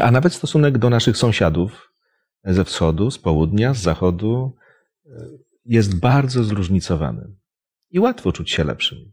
A 0.00 0.10
nawet 0.10 0.34
stosunek 0.34 0.78
do 0.78 0.90
naszych 0.90 1.16
sąsiadów 1.16 1.92
ze 2.44 2.64
wschodu, 2.64 3.10
z 3.10 3.18
południa, 3.18 3.74
z 3.74 3.82
zachodu 3.82 4.56
e, 5.06 5.10
jest 5.64 6.00
bardzo 6.00 6.44
zróżnicowany. 6.44 7.36
I 7.90 8.00
łatwo 8.00 8.32
czuć 8.32 8.50
się 8.50 8.64
lepszym. 8.64 9.12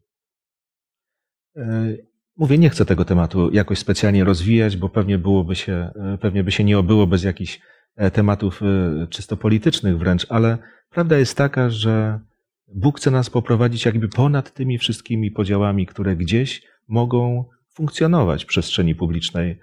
E, 1.59 2.09
Mówię, 2.39 2.57
nie 2.57 2.69
chcę 2.69 2.85
tego 2.85 3.05
tematu 3.05 3.51
jakoś 3.51 3.79
specjalnie 3.79 4.23
rozwijać, 4.23 4.77
bo 4.77 4.89
pewnie 4.89 5.17
byłoby 5.17 5.55
się, 5.55 5.73
e, 5.73 6.17
pewnie 6.21 6.43
by 6.43 6.51
się 6.51 6.63
nie 6.63 6.79
obyło 6.79 7.07
bez 7.07 7.23
jakichś 7.23 7.59
e, 7.95 8.11
tematów 8.11 8.61
czysto 9.09 9.37
politycznych 9.37 9.97
wręcz, 9.97 10.25
ale 10.29 10.57
prawda 10.89 11.17
jest 11.17 11.37
taka, 11.37 11.69
że 11.69 12.19
Bóg 12.67 12.97
chce 12.97 13.11
nas 13.11 13.29
poprowadzić 13.29 13.85
jakby 13.85 14.07
ponad 14.07 14.53
tymi 14.53 14.77
wszystkimi 14.77 15.31
podziałami, 15.31 15.85
które 15.85 16.15
gdzieś 16.15 16.61
mogą 16.87 17.45
funkcjonować 17.69 18.43
w 18.43 18.47
przestrzeni 18.47 18.95
publicznej, 18.95 19.59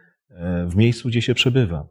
w 0.66 0.76
miejscu, 0.76 1.08
gdzie 1.08 1.22
się 1.22 1.34
przebywa. 1.34 1.86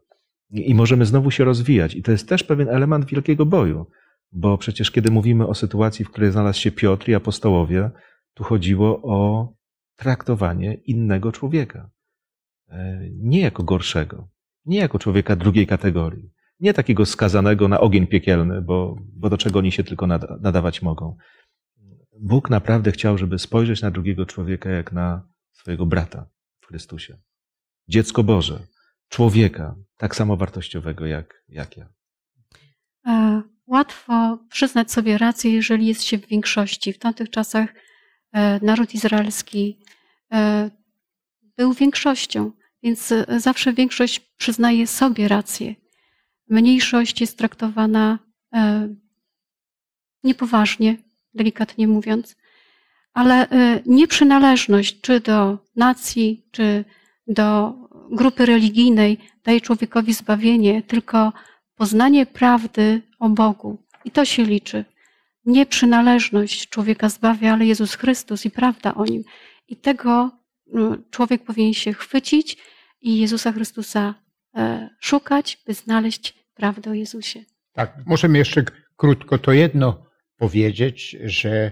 I 0.52 0.76
możemy 0.76 1.06
znowu 1.06 1.32
się 1.32 1.44
rozwijać. 1.44 1.96
I 1.96 2.04
to 2.04 2.12
jest 2.12 2.30
też 2.30 2.44
pewien 2.44 2.70
element 2.70 3.06
wielkiego 3.06 3.46
boju, 3.46 3.86
bo 4.32 4.58
przecież 4.58 4.92
kiedy 4.92 5.12
mówimy 5.12 5.48
o 5.48 5.56
sytuacji, 5.56 6.06
w 6.06 6.10
której 6.10 6.32
znalazł 6.32 6.60
się 6.60 6.72
Piotr 6.72 7.10
i 7.10 7.16
apostołowie, 7.16 7.92
tu 8.34 8.44
chodziło 8.44 9.02
o 9.04 9.50
traktowanie 9.96 10.74
innego 10.74 11.32
człowieka. 11.32 11.90
E, 12.70 13.00
Nie 13.14 13.42
jako 13.42 13.64
gorszego, 13.64 14.30
nie 14.66 14.78
jako 14.80 15.00
człowieka 15.00 15.36
drugiej 15.36 15.68
kategorii, 15.68 16.30
nie 16.60 16.74
takiego 16.74 17.06
skazanego 17.06 17.68
na 17.68 17.80
ogień 17.80 18.08
piekielny, 18.08 18.62
bo, 18.62 18.98
bo 19.14 19.30
do 19.30 19.38
czego 19.38 19.60
oni 19.60 19.72
się 19.72 19.84
tylko 19.84 20.08
nada- 20.08 20.38
nadawać 20.42 20.82
mogą. 20.82 21.18
Bóg 22.20 22.50
naprawdę 22.50 22.92
chciał, 22.92 23.18
żeby 23.18 23.40
spojrzeć 23.40 23.82
na 23.82 23.92
drugiego 23.92 24.26
człowieka 24.26 24.70
jak 24.70 24.92
na 24.92 25.28
swojego 25.52 25.86
brata 25.86 26.26
w 26.60 26.66
Chrystusie. 26.68 27.18
Dziecko 27.88 28.24
Boże, 28.24 28.60
człowieka, 29.10 29.76
tak 29.98 30.16
samo 30.16 30.38
wartościowego 30.38 31.06
jak, 31.06 31.44
jak 31.50 31.78
ja. 31.78 31.90
E, 33.08 33.42
Łatwo 33.68 34.40
przyznać 34.50 34.92
sobie 34.92 35.18
rację, 35.18 35.52
jeżeli 35.54 35.88
jest 35.88 36.04
się 36.04 36.18
w 36.18 36.28
większości. 36.28 36.94
W 36.94 37.00
tamtych 37.00 37.30
czasach 37.30 37.74
naród 38.62 38.94
izraelski 38.94 39.78
e, 40.34 40.70
był 41.58 41.74
większością, 41.74 42.52
więc 42.84 43.12
e, 43.12 43.26
zawsze 43.40 43.74
większość 43.74 44.20
przyznaje 44.20 44.88
sobie 44.88 45.28
rację. 45.28 45.76
Mniejszość 46.50 47.22
jest 47.22 47.38
traktowana 47.38 48.20
e, 48.54 48.90
niepoważnie, 50.24 50.98
delikatnie 51.34 51.88
mówiąc, 51.88 52.36
ale 53.14 53.50
e, 53.50 53.82
nieprzynależność 53.86 55.02
czy 55.02 55.20
do 55.20 55.58
nacji, 55.76 56.48
czy 56.52 56.86
do 57.28 57.74
grupy 58.12 58.46
religijnej 58.46 59.18
daje 59.44 59.62
człowiekowi 59.62 60.14
zbawienie, 60.14 60.84
tylko 60.84 61.34
poznanie 61.76 62.26
prawdy 62.26 63.02
o 63.20 63.30
Bogu. 63.30 63.78
I 64.06 64.12
to 64.12 64.26
się 64.26 64.44
liczy. 64.44 64.86
Nie 65.46 65.66
przynależność 65.66 66.70
człowieka 66.70 67.10
zbawia, 67.10 67.54
ale 67.54 67.66
Jezus 67.66 67.96
Chrystus 67.96 68.46
i 68.46 68.52
prawda 68.52 68.96
o 68.96 69.06
nim. 69.06 69.24
I 69.68 69.78
tego 69.78 70.32
mm, 70.74 71.04
człowiek 71.12 71.44
powinien 71.44 71.74
się 71.74 71.94
chwycić 71.94 72.58
i 73.02 73.20
Jezusa 73.20 73.52
Chrystusa 73.52 74.16
e, 74.56 74.90
szukać, 75.00 75.58
by 75.68 75.74
znaleźć 75.74 76.46
prawdę 76.54 76.92
o 76.92 76.94
Jezusie. 76.94 77.44
Tak, 77.74 77.98
możemy 78.06 78.38
jeszcze 78.38 78.64
krótko 78.98 79.38
to 79.38 79.52
jedno 79.52 80.06
powiedzieć, 80.38 81.18
że 81.24 81.72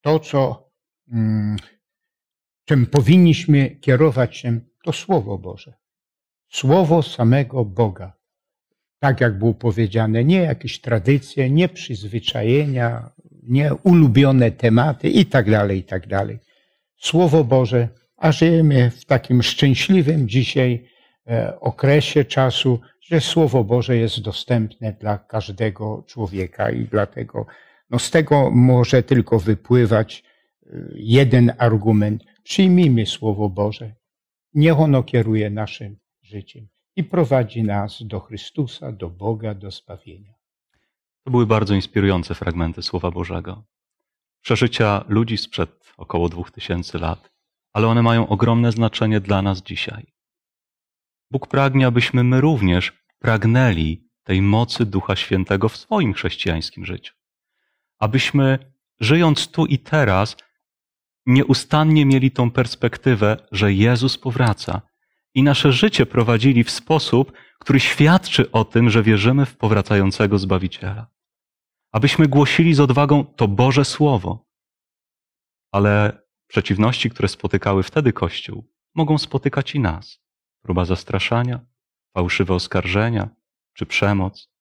to, 0.00 0.20
co, 0.20 0.70
mm, 1.12 1.56
czym 2.64 2.86
powinniśmy 2.86 3.76
kierować 3.76 4.36
się, 4.36 4.60
to 4.84 4.92
Słowo 4.92 5.38
Boże. 5.38 5.74
Słowo 6.48 7.02
samego 7.02 7.64
Boga. 7.64 8.21
Tak 9.02 9.20
jak 9.20 9.38
było 9.38 9.54
powiedziane, 9.54 10.24
nie 10.24 10.40
jakieś 10.40 10.80
tradycje, 10.80 11.50
nie 11.50 11.68
przyzwyczajenia, 11.68 13.10
nie 13.42 13.74
ulubione 13.74 14.50
tematy 14.50 15.08
i 15.08 15.26
tak 15.26 15.50
dalej, 15.50 15.78
i 15.78 15.84
tak. 15.84 16.02
Słowo 16.96 17.44
Boże, 17.44 17.88
a 18.16 18.32
żyjemy 18.32 18.90
w 18.90 19.04
takim 19.04 19.42
szczęśliwym 19.42 20.28
dzisiaj 20.28 20.88
e, 21.26 21.60
okresie 21.60 22.24
czasu, 22.24 22.80
że 23.00 23.20
Słowo 23.20 23.64
Boże 23.64 23.96
jest 23.96 24.20
dostępne 24.20 24.92
dla 24.92 25.18
każdego 25.18 26.04
człowieka 26.08 26.70
i 26.70 26.84
dlatego 26.84 27.46
No 27.90 27.98
z 27.98 28.10
tego 28.10 28.50
może 28.50 29.02
tylko 29.02 29.38
wypływać 29.38 30.22
y, 30.66 30.92
jeden 30.94 31.52
argument. 31.58 32.22
Przyjmijmy 32.42 33.06
Słowo 33.06 33.48
Boże. 33.48 33.94
Niech 34.54 34.80
ono 34.80 35.02
kieruje 35.02 35.50
naszym 35.50 35.96
życiem 36.22 36.68
i 36.96 37.04
prowadzi 37.04 37.62
nas 37.62 38.02
do 38.02 38.20
Chrystusa, 38.20 38.92
do 38.92 39.10
Boga, 39.10 39.54
do 39.54 39.70
zbawienia. 39.70 40.34
To 41.24 41.30
były 41.30 41.46
bardzo 41.46 41.74
inspirujące 41.74 42.34
fragmenty 42.34 42.82
Słowa 42.82 43.10
Bożego. 43.10 43.64
Przeżycia 44.40 45.04
ludzi 45.08 45.38
sprzed 45.38 45.92
około 45.96 46.28
dwóch 46.28 46.50
tysięcy 46.50 46.98
lat, 46.98 47.30
ale 47.72 47.88
one 47.88 48.02
mają 48.02 48.28
ogromne 48.28 48.72
znaczenie 48.72 49.20
dla 49.20 49.42
nas 49.42 49.62
dzisiaj. 49.62 50.12
Bóg 51.30 51.46
pragnie, 51.46 51.86
abyśmy 51.86 52.24
my 52.24 52.40
również 52.40 52.92
pragnęli 53.18 54.08
tej 54.22 54.42
mocy 54.42 54.86
Ducha 54.86 55.16
Świętego 55.16 55.68
w 55.68 55.76
swoim 55.76 56.12
chrześcijańskim 56.12 56.84
życiu. 56.84 57.14
Abyśmy, 57.98 58.58
żyjąc 59.00 59.50
tu 59.50 59.66
i 59.66 59.78
teraz, 59.78 60.36
nieustannie 61.26 62.06
mieli 62.06 62.30
tą 62.30 62.50
perspektywę, 62.50 63.36
że 63.52 63.72
Jezus 63.72 64.18
powraca 64.18 64.82
i 65.34 65.42
nasze 65.42 65.72
życie 65.72 66.06
prowadzili 66.06 66.64
w 66.64 66.70
sposób, 66.70 67.32
który 67.58 67.80
świadczy 67.80 68.50
o 68.50 68.64
tym, 68.64 68.90
że 68.90 69.02
wierzymy 69.02 69.46
w 69.46 69.56
powracającego 69.56 70.38
Zbawiciela. 70.38 71.06
Abyśmy 71.92 72.28
głosili 72.28 72.74
z 72.74 72.80
odwagą 72.80 73.24
to 73.24 73.48
Boże 73.48 73.84
Słowo. 73.84 74.46
Ale 75.72 76.22
przeciwności, 76.46 77.10
które 77.10 77.28
spotykały 77.28 77.82
wtedy 77.82 78.12
Kościół, 78.12 78.72
mogą 78.94 79.18
spotykać 79.18 79.74
i 79.74 79.80
nas. 79.80 80.18
Próba 80.62 80.84
zastraszania, 80.84 81.60
fałszywe 82.14 82.54
oskarżenia 82.54 83.28
czy 83.74 83.86
przemoc. 83.86 84.52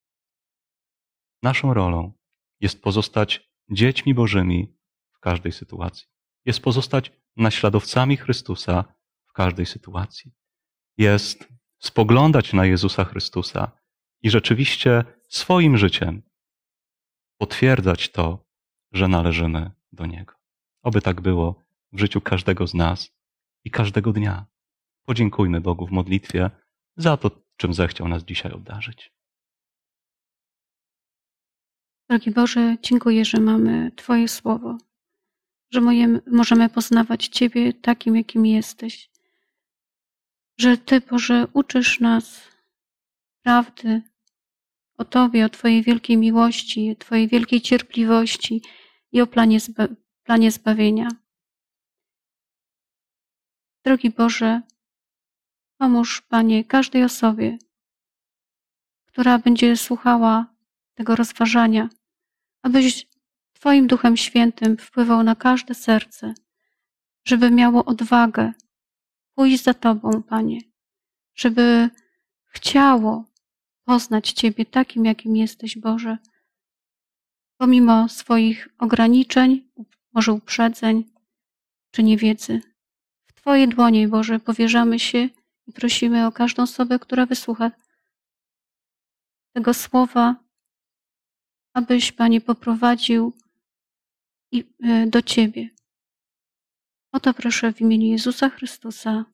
Naszą 1.44 1.74
rolą 1.74 2.14
jest 2.60 2.82
pozostać 2.82 3.52
dziećmi 3.72 4.14
Bożymi 4.14 4.78
w 5.14 5.20
każdej 5.20 5.52
sytuacji. 5.52 6.08
Jest 6.46 6.60
pozostać 6.60 7.12
naśladowcami 7.38 8.18
Chrystusa 8.18 8.84
w 9.28 9.34
każdej 9.34 9.66
sytuacji. 9.66 10.32
Jest 11.02 11.48
spoglądać 11.80 12.54
na 12.54 12.66
Jezusa 12.66 13.04
Chrystusa 13.06 13.72
i 14.22 14.30
rzeczywiście 14.30 15.04
swoim 15.28 15.78
życiem 15.78 16.22
potwierdzać 17.38 18.10
to, 18.10 18.46
że 18.92 19.08
należymy 19.08 19.72
do 19.92 20.06
Niego. 20.06 20.34
Oby 20.84 21.02
tak 21.02 21.22
było 21.22 21.64
w 21.92 22.00
życiu 22.00 22.22
każdego 22.22 22.68
z 22.68 22.74
nas 22.74 23.12
i 23.64 23.72
każdego 23.72 24.14
dnia. 24.14 24.46
Podziękujmy 25.06 25.62
Bogu 25.62 25.88
w 25.88 25.92
modlitwie 25.92 26.50
za 26.98 27.18
to, 27.18 27.32
czym 27.58 27.74
zechciał 27.74 28.08
nas 28.08 28.24
dzisiaj 28.24 28.52
obdarzyć. 28.52 29.14
Drogi 32.10 32.32
Boże, 32.32 32.78
dziękuję, 32.82 33.26
że 33.26 33.40
mamy 33.40 33.92
Twoje 33.96 34.28
słowo, 34.28 34.78
że 35.72 35.82
możemy 36.32 36.70
poznawać 36.70 37.28
Ciebie 37.28 37.74
takim, 37.74 38.16
jakim 38.16 38.46
jesteś, 38.46 39.11
że 40.62 40.78
Ty, 40.78 41.02
Boże, 41.02 41.48
uczysz 41.54 42.00
nas 42.00 42.48
prawdy 43.44 44.02
o 44.98 45.06
Tobie, 45.06 45.46
o 45.46 45.50
Twojej 45.50 45.84
wielkiej 45.84 46.18
miłości, 46.18 46.92
o 46.92 46.96
Twojej 46.96 47.28
wielkiej 47.28 47.62
cierpliwości 47.62 48.62
i 49.12 49.22
o 49.22 49.28
planie, 49.28 49.60
zba 49.60 49.88
planie 50.24 50.52
zbawienia. 50.52 51.08
Drogi 53.86 54.10
Boże, 54.10 54.62
pomóż, 55.78 56.22
Panie, 56.22 56.64
każdej 56.66 57.04
osobie, 57.04 57.58
która 59.06 59.40
będzie 59.40 59.78
słuchała 59.78 60.54
tego 60.94 61.16
rozważania, 61.16 61.90
abyś 62.64 63.08
Twoim 63.54 63.88
Duchem 63.88 64.18
Świętym 64.18 64.78
wpływał 64.78 65.24
na 65.24 65.36
każde 65.36 65.74
serce, 65.74 66.34
żeby 67.26 67.52
miało 67.52 67.86
odwagę 67.86 68.54
pójść 69.42 69.64
za 69.64 69.74
Tobą, 69.74 70.24
Panie, 70.24 70.60
żeby 71.36 71.90
chciało 72.46 73.26
poznać 73.86 74.32
Ciebie 74.32 74.66
takim, 74.66 75.06
jakim 75.06 75.36
jesteś, 75.36 75.78
Boże, 75.78 76.18
pomimo 77.58 78.10
swoich 78.10 78.70
ograniczeń, 78.78 79.70
może 80.14 80.34
uprzedzeń 80.34 81.04
czy 81.92 82.04
niewiedzy. 82.04 82.62
W 83.26 83.34
Twoje 83.34 83.68
dłonie, 83.68 84.08
Boże, 84.08 84.40
powierzamy 84.40 85.00
się 85.00 85.30
i 85.68 85.74
prosimy 85.74 86.28
o 86.28 86.32
każdą 86.32 86.64
osobę, 86.64 87.00
która 87.00 87.26
wysłucha 87.26 87.72
tego 89.54 89.74
słowa, 89.74 90.36
abyś, 91.74 92.12
Panie, 92.12 92.42
poprowadził 92.42 93.34
e, 94.54 95.08
do 95.08 95.22
Ciebie. 95.22 95.70
O 97.12 97.20
to 97.20 97.34
proszę 97.34 97.74
w 97.74 97.82
imieniu 97.82 98.08
Jezusa 98.08 98.50
Chrystusa. 98.50 99.26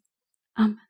Amen. 0.55 0.88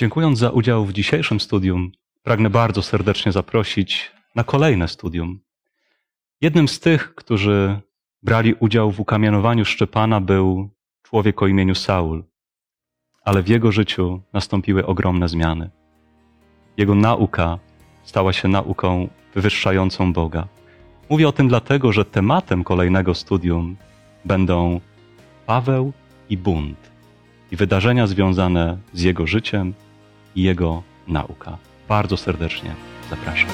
Dziękując 0.00 0.38
za 0.38 0.50
udział 0.50 0.84
w 0.84 0.92
dzisiejszym 0.92 1.40
studium, 1.40 1.92
pragnę 2.22 2.50
bardzo 2.50 2.82
serdecznie 2.82 3.32
zaprosić 3.32 4.12
na 4.34 4.44
kolejne 4.44 4.88
studium. 4.88 5.40
Jednym 6.40 6.68
z 6.68 6.80
tych, 6.80 7.14
którzy 7.14 7.80
brali 8.22 8.54
udział 8.54 8.90
w 8.90 9.00
ukamienowaniu 9.00 9.64
Szczepana, 9.64 10.20
był 10.20 10.70
człowiek 11.02 11.42
o 11.42 11.46
imieniu 11.46 11.74
Saul, 11.74 12.24
ale 13.24 13.42
w 13.42 13.48
jego 13.48 13.72
życiu 13.72 14.22
nastąpiły 14.32 14.86
ogromne 14.86 15.28
zmiany. 15.28 15.70
Jego 16.76 16.94
nauka 16.94 17.58
stała 18.04 18.32
się 18.32 18.48
nauką 18.48 19.08
wywyższającą 19.34 20.12
Boga. 20.12 20.48
Mówię 21.08 21.28
o 21.28 21.32
tym 21.32 21.48
dlatego, 21.48 21.92
że 21.92 22.04
tematem 22.04 22.64
kolejnego 22.64 23.14
studium 23.14 23.76
będą 24.24 24.80
Paweł 25.46 25.92
i 26.30 26.36
bunt 26.36 26.90
i 27.52 27.56
wydarzenia 27.56 28.06
związane 28.06 28.78
z 28.92 29.02
jego 29.02 29.26
życiem 29.26 29.74
i 30.34 30.42
jego 30.42 30.82
nauka. 31.08 31.58
Bardzo 31.88 32.16
serdecznie 32.16 32.74
zapraszam. 33.10 33.50